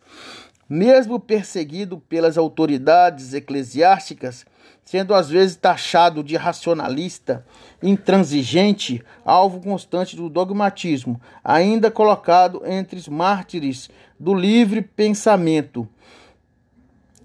mesmo 0.71 1.19
perseguido 1.19 1.99
pelas 1.99 2.39
autoridades 2.39 3.35
eclesiásticas, 3.35 4.47
sendo 4.85 5.13
às 5.13 5.29
vezes 5.29 5.57
taxado 5.57 6.23
de 6.23 6.37
racionalista, 6.37 7.45
intransigente, 7.83 9.03
alvo 9.25 9.61
constante 9.61 10.15
do 10.15 10.31
dogmatismo, 10.31 11.21
ainda 11.43 11.91
colocado 11.91 12.63
entre 12.65 13.01
os 13.01 13.09
mártires 13.09 13.91
do 14.19 14.33
livre 14.33 14.81
pensamento. 14.81 15.89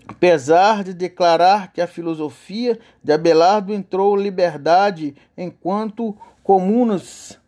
Apesar 0.08 0.84
de 0.84 0.94
declarar 0.94 1.72
que 1.74 1.82
a 1.82 1.88
filosofia 1.88 2.80
de 3.04 3.12
Abelardo 3.12 3.74
entrou 3.74 4.16
liberdade 4.16 5.16
enquanto 5.38 6.16
comunas 6.44 7.40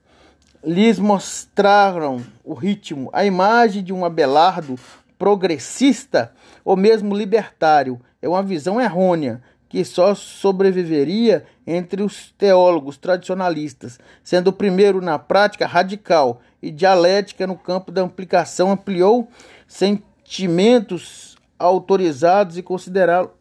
lhes 0.63 0.97
mostraram 0.99 2.21
o 2.43 2.53
ritmo, 2.53 3.09
a 3.13 3.23
imagem 3.23 3.83
de 3.83 3.93
um 3.93 4.03
Abelardo 4.03 4.77
progressista 5.17 6.33
ou 6.63 6.75
mesmo 6.75 7.15
libertário. 7.15 7.99
É 8.21 8.27
uma 8.27 8.43
visão 8.43 8.81
errônea 8.81 9.41
que 9.69 9.83
só 9.83 10.15
sobreviveria 10.15 11.45
entre 11.65 12.01
os 12.01 12.31
teólogos 12.37 12.97
tradicionalistas, 12.97 13.99
sendo 14.23 14.47
o 14.47 14.53
primeiro 14.53 15.01
na 15.01 15.19
prática 15.19 15.67
radical 15.67 16.41
e 16.61 16.71
dialética 16.71 17.45
no 17.45 17.57
campo 17.57 17.91
da 17.91 18.03
aplicação 18.03 18.71
ampliou 18.71 19.27
sentimentos 19.67 21.36
autorizados 21.57 22.57
e 22.57 22.63
considerados 22.63 23.31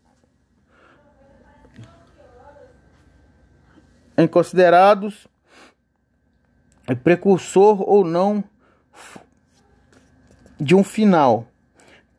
em 4.16 4.26
considerados 4.26 5.26
precursor 7.02 7.82
ou 7.82 8.04
não 8.04 8.42
de 10.58 10.74
um 10.74 10.82
final 10.82 11.46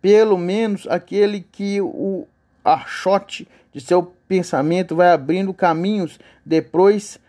pelo 0.01 0.37
menos 0.37 0.87
aquele 0.87 1.41
que 1.41 1.81
o 1.81 2.27
archote 2.63 3.47
de 3.73 3.81
seu 3.81 4.13
pensamento 4.27 4.95
vai 4.95 5.09
abrindo 5.11 5.53
caminhos 5.53 6.19
depois 6.45 7.19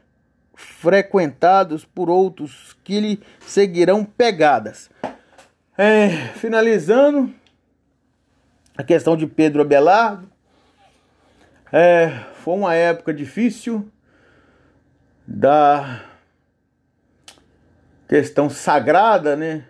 frequentados 0.54 1.84
por 1.84 2.10
outros 2.10 2.76
que 2.82 3.00
lhe 3.00 3.20
seguirão 3.40 4.04
pegadas. 4.04 4.90
É, 5.76 6.08
finalizando 6.34 7.32
a 8.78 8.84
questão 8.84 9.16
de 9.16 9.26
Pedro 9.26 9.60
Abelardo, 9.60 10.30
é, 11.72 12.10
foi 12.34 12.54
uma 12.54 12.74
época 12.76 13.12
difícil 13.12 13.86
da 15.26 16.00
questão 18.08 18.48
sagrada, 18.48 19.34
né? 19.34 19.64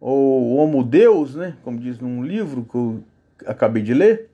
ou 0.00 0.54
Homo 0.56 0.84
Deus, 0.84 1.34
né, 1.34 1.56
como 1.64 1.80
diz 1.80 1.98
num 1.98 2.22
livro 2.22 2.64
que 2.64 2.76
eu 2.76 3.02
acabei 3.44 3.82
de 3.82 3.92
ler, 3.92 4.30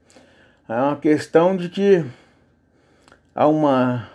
é 0.69 0.75
uma 0.75 0.97
questão 0.97 1.57
de 1.57 1.71
que 1.71 2.05
há 3.35 3.49
uma 3.49 4.11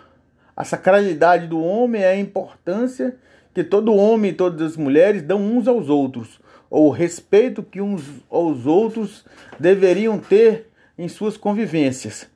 a 0.56 0.64
sacralidade 0.64 1.48
do 1.48 1.60
homem 1.60 2.02
é 2.02 2.10
a 2.10 2.16
importância 2.16 3.16
que 3.52 3.64
todo 3.64 3.94
homem 3.94 4.30
e 4.30 4.34
todas 4.34 4.72
as 4.72 4.76
mulheres 4.76 5.22
dão 5.22 5.40
uns 5.40 5.66
aos 5.66 5.88
outros, 5.88 6.40
ou 6.70 6.86
o 6.86 6.90
respeito 6.90 7.62
que 7.62 7.80
uns 7.80 8.04
aos 8.30 8.64
outros 8.64 9.24
deveriam 9.58 10.18
ter 10.18 10.68
em 10.96 11.08
suas 11.08 11.36
convivências. 11.36 12.28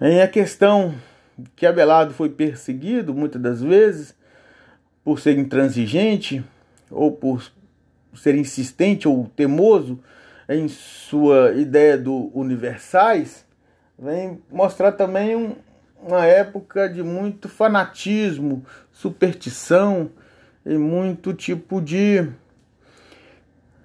Em 0.00 0.20
a 0.20 0.28
questão 0.28 0.94
que 1.56 1.66
Abelardo 1.66 2.12
foi 2.12 2.28
perseguido 2.28 3.14
muitas 3.14 3.40
das 3.40 3.62
vezes 3.62 4.14
por 5.02 5.18
ser 5.18 5.38
intransigente 5.38 6.44
ou 6.90 7.10
por 7.10 7.50
ser 8.14 8.34
insistente 8.34 9.08
ou 9.08 9.30
temoso 9.34 9.98
em 10.48 10.68
sua 10.68 11.52
ideia 11.52 11.96
do 11.96 12.30
universais, 12.34 13.46
vem 13.96 14.42
mostrar 14.50 14.92
também 14.92 15.36
um, 15.36 15.54
uma 16.02 16.26
época 16.26 16.88
de 16.88 17.02
muito 17.02 17.48
fanatismo, 17.48 18.64
superstição 18.90 20.10
e 20.66 20.76
muito 20.76 21.32
tipo 21.32 21.80
de 21.80 22.28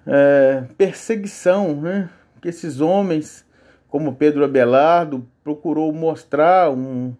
é, 0.06 0.64
perseguição, 0.78 1.80
né? 1.80 2.08
Que 2.40 2.48
esses 2.48 2.80
homens, 2.80 3.44
como 3.88 4.14
Pedro 4.14 4.44
Abelardo, 4.44 5.26
procurou 5.42 5.92
mostrar 5.92 6.70
um, 6.70 7.14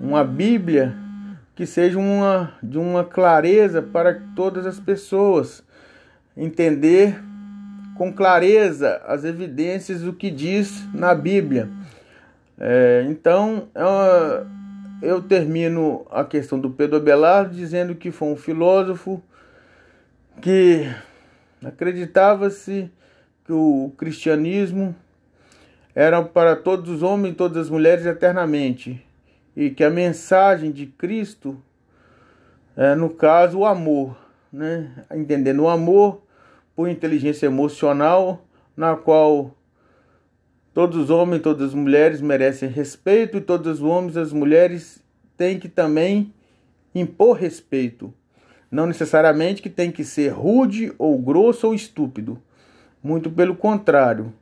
uma 0.00 0.24
Bíblia 0.24 0.94
que 1.54 1.66
seja 1.66 1.98
uma, 1.98 2.54
de 2.62 2.78
uma 2.78 3.04
clareza 3.04 3.80
para 3.80 4.20
todas 4.34 4.66
as 4.66 4.80
pessoas 4.80 5.62
entender 6.36 7.22
com 7.96 8.12
clareza 8.12 9.00
as 9.06 9.24
evidências 9.24 10.00
do 10.00 10.12
que 10.12 10.30
diz 10.30 10.82
na 10.94 11.14
Bíblia. 11.14 11.68
É, 12.58 13.04
então, 13.08 13.68
é 13.74 14.62
eu 15.02 15.20
termino 15.20 16.06
a 16.10 16.24
questão 16.24 16.58
do 16.58 16.70
Pedro 16.70 16.96
Abelardo 16.96 17.54
dizendo 17.54 17.94
que 17.94 18.12
foi 18.12 18.28
um 18.28 18.36
filósofo 18.36 19.20
que 20.40 20.88
acreditava-se 21.64 22.90
que 23.44 23.52
o 23.52 23.92
cristianismo 23.96 24.94
era 25.94 26.22
para 26.22 26.56
todos 26.56 26.90
os 26.90 27.02
homens 27.02 27.32
e 27.32 27.36
todas 27.36 27.58
as 27.58 27.70
mulheres 27.70 28.06
eternamente 28.06 29.04
e 29.56 29.70
que 29.70 29.84
a 29.84 29.90
mensagem 29.90 30.72
de 30.72 30.86
Cristo 30.86 31.60
é, 32.76 32.94
no 32.94 33.10
caso, 33.10 33.58
o 33.58 33.66
amor, 33.66 34.16
né? 34.50 35.04
entendendo 35.14 35.60
o 35.60 35.68
amor 35.68 36.22
por 36.74 36.88
inteligência 36.88 37.46
emocional, 37.46 38.46
na 38.74 38.96
qual 38.96 39.54
todos 40.72 40.96
os 40.96 41.10
homens 41.10 41.40
e 41.40 41.42
todas 41.42 41.68
as 41.68 41.74
mulheres 41.74 42.22
merecem 42.22 42.70
respeito, 42.70 43.36
e 43.36 43.40
todos 43.42 43.80
os 43.80 43.82
homens 43.82 44.16
e 44.16 44.20
as 44.20 44.32
mulheres 44.32 45.02
têm 45.36 45.58
que 45.58 45.68
também 45.68 46.32
impor 46.94 47.36
respeito. 47.36 48.12
Não 48.72 48.86
necessariamente 48.86 49.60
que 49.60 49.68
tem 49.68 49.92
que 49.92 50.02
ser 50.02 50.30
rude 50.30 50.94
ou 50.98 51.18
grosso 51.18 51.66
ou 51.66 51.74
estúpido. 51.74 52.40
Muito 53.02 53.30
pelo 53.30 53.54
contrário. 53.54 54.32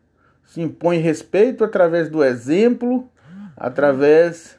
Se 0.46 0.60
impõe 0.60 0.98
respeito 0.98 1.64
através 1.64 2.08
do 2.08 2.22
exemplo, 2.22 3.10
através 3.56 4.56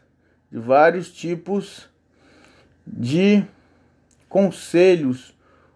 de 0.51 0.59
vários 0.59 1.09
tipos 1.09 1.89
de 2.85 3.45
conselhos 4.27 5.33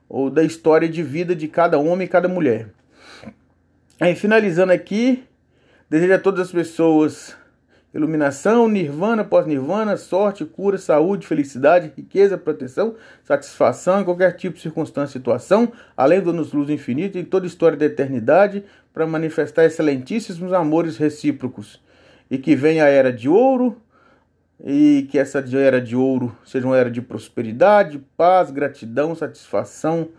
ou 0.10 0.30
da 0.30 0.44
história 0.44 0.90
de 0.90 1.02
vida 1.02 1.34
de 1.34 1.48
cada 1.48 1.80
homem 1.80 2.06
e 2.06 2.10
cada 2.10 2.28
mulher. 2.28 2.68
Aí, 3.98 4.14
finalizando 4.14 4.74
aqui, 4.74 5.24
desejo 5.90 6.14
a 6.14 6.20
todas 6.20 6.48
as 6.48 6.52
pessoas 6.52 7.34
iluminação, 7.96 8.68
nirvana, 8.68 9.24
pós-nirvana, 9.24 9.96
sorte, 9.96 10.44
cura, 10.44 10.78
saúde, 10.78 11.26
felicidade, 11.26 11.94
riqueza, 11.96 12.38
proteção, 12.38 12.96
satisfação 13.24 14.02
em 14.02 14.04
qualquer 14.04 14.34
tipo 14.34 14.58
de 14.58 14.62
circunstância, 14.62 15.14
situação, 15.14 15.72
além 15.96 16.20
do 16.20 16.34
nos 16.34 16.52
luz 16.52 16.70
infinito 16.70 17.18
e 17.18 17.24
toda 17.24 17.48
história 17.48 17.78
da 17.78 17.86
eternidade, 17.86 18.66
para 18.94 19.08
manifestar 19.08 19.64
excelentíssimos 19.64 20.52
amores 20.52 20.98
recíprocos. 20.98 21.82
E 22.30 22.38
que 22.38 22.54
venha 22.54 22.84
a 22.84 22.90
era 22.90 23.14
de 23.14 23.30
ouro, 23.30 23.78
e 24.64 25.08
que 25.10 25.18
essa 25.18 25.40
era 25.58 25.80
de 25.80 25.96
ouro 25.96 26.36
seja 26.46 26.68
uma 26.68 26.78
era 26.78 26.92
de 26.92 27.02
prosperidade, 27.02 28.04
paz, 28.18 28.52
gratidão, 28.52 29.16
satisfação, 29.16 30.10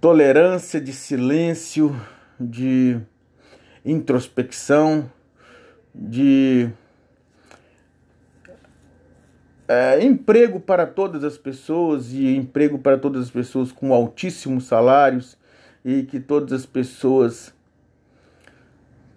tolerância, 0.00 0.80
de 0.80 0.92
silêncio, 0.92 1.94
de 2.40 2.98
introspecção, 3.84 5.08
de 5.94 6.70
é, 9.68 10.02
emprego 10.02 10.58
para 10.58 10.86
todas 10.86 11.22
as 11.22 11.38
pessoas 11.38 12.12
e 12.12 12.34
emprego 12.34 12.78
para 12.78 12.98
todas 12.98 13.22
as 13.22 13.30
pessoas 13.30 13.70
com 13.70 13.94
altíssimos 13.94 14.64
salários 14.64 15.36
e 15.84 16.02
que 16.02 16.18
todas 16.18 16.52
as 16.52 16.66
pessoas 16.66 17.54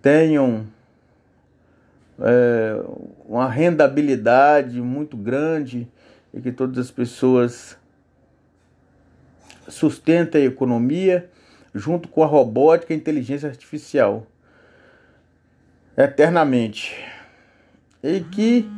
tenham 0.02 0.68
é, 2.20 2.84
uma 3.26 3.50
rendabilidade 3.50 4.82
muito 4.82 5.18
grande 5.18 5.88
e 6.34 6.42
que 6.42 6.52
todas 6.52 6.78
as 6.78 6.92
pessoas 6.92 7.78
sustentem 9.68 10.44
a 10.44 10.46
economia 10.46 11.30
junto 11.74 12.08
com 12.08 12.24
a 12.24 12.28
robótica 12.28 12.94
e 12.94 12.96
a 12.96 13.00
inteligência 13.00 13.50
artificial 13.50 14.28
eternamente. 15.98 16.96
E 18.02 18.20
que 18.22 18.70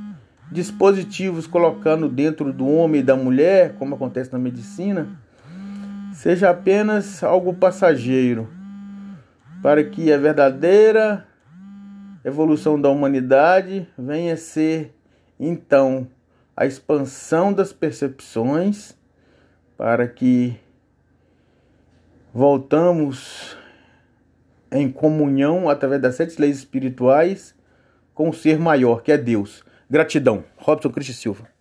dispositivos 0.51 1.47
colocando 1.47 2.07
dentro 2.07 2.53
do 2.53 2.67
homem 2.67 3.01
e 3.01 3.03
da 3.03 3.15
mulher, 3.15 3.73
como 3.75 3.95
acontece 3.95 4.31
na 4.31 4.39
medicina, 4.39 5.07
seja 6.13 6.49
apenas 6.49 7.23
algo 7.23 7.53
passageiro, 7.53 8.47
para 9.61 9.83
que 9.83 10.13
a 10.13 10.17
verdadeira 10.17 11.25
evolução 12.23 12.79
da 12.79 12.89
humanidade 12.89 13.87
venha 13.97 14.33
a 14.33 14.37
ser, 14.37 14.95
então, 15.39 16.07
a 16.55 16.65
expansão 16.65 17.51
das 17.51 17.73
percepções 17.73 18.95
para 19.77 20.07
que 20.07 20.57
voltamos 22.33 23.57
em 24.71 24.91
comunhão 24.91 25.69
através 25.69 26.01
das 26.01 26.15
sete 26.15 26.39
leis 26.39 26.57
espirituais 26.57 27.55
com 28.13 28.29
o 28.29 28.33
ser 28.33 28.59
maior, 28.59 29.01
que 29.01 29.11
é 29.11 29.17
Deus. 29.17 29.63
Gratidão. 29.89 30.43
Robson 30.57 30.89
Cristi 30.89 31.13
Silva. 31.13 31.54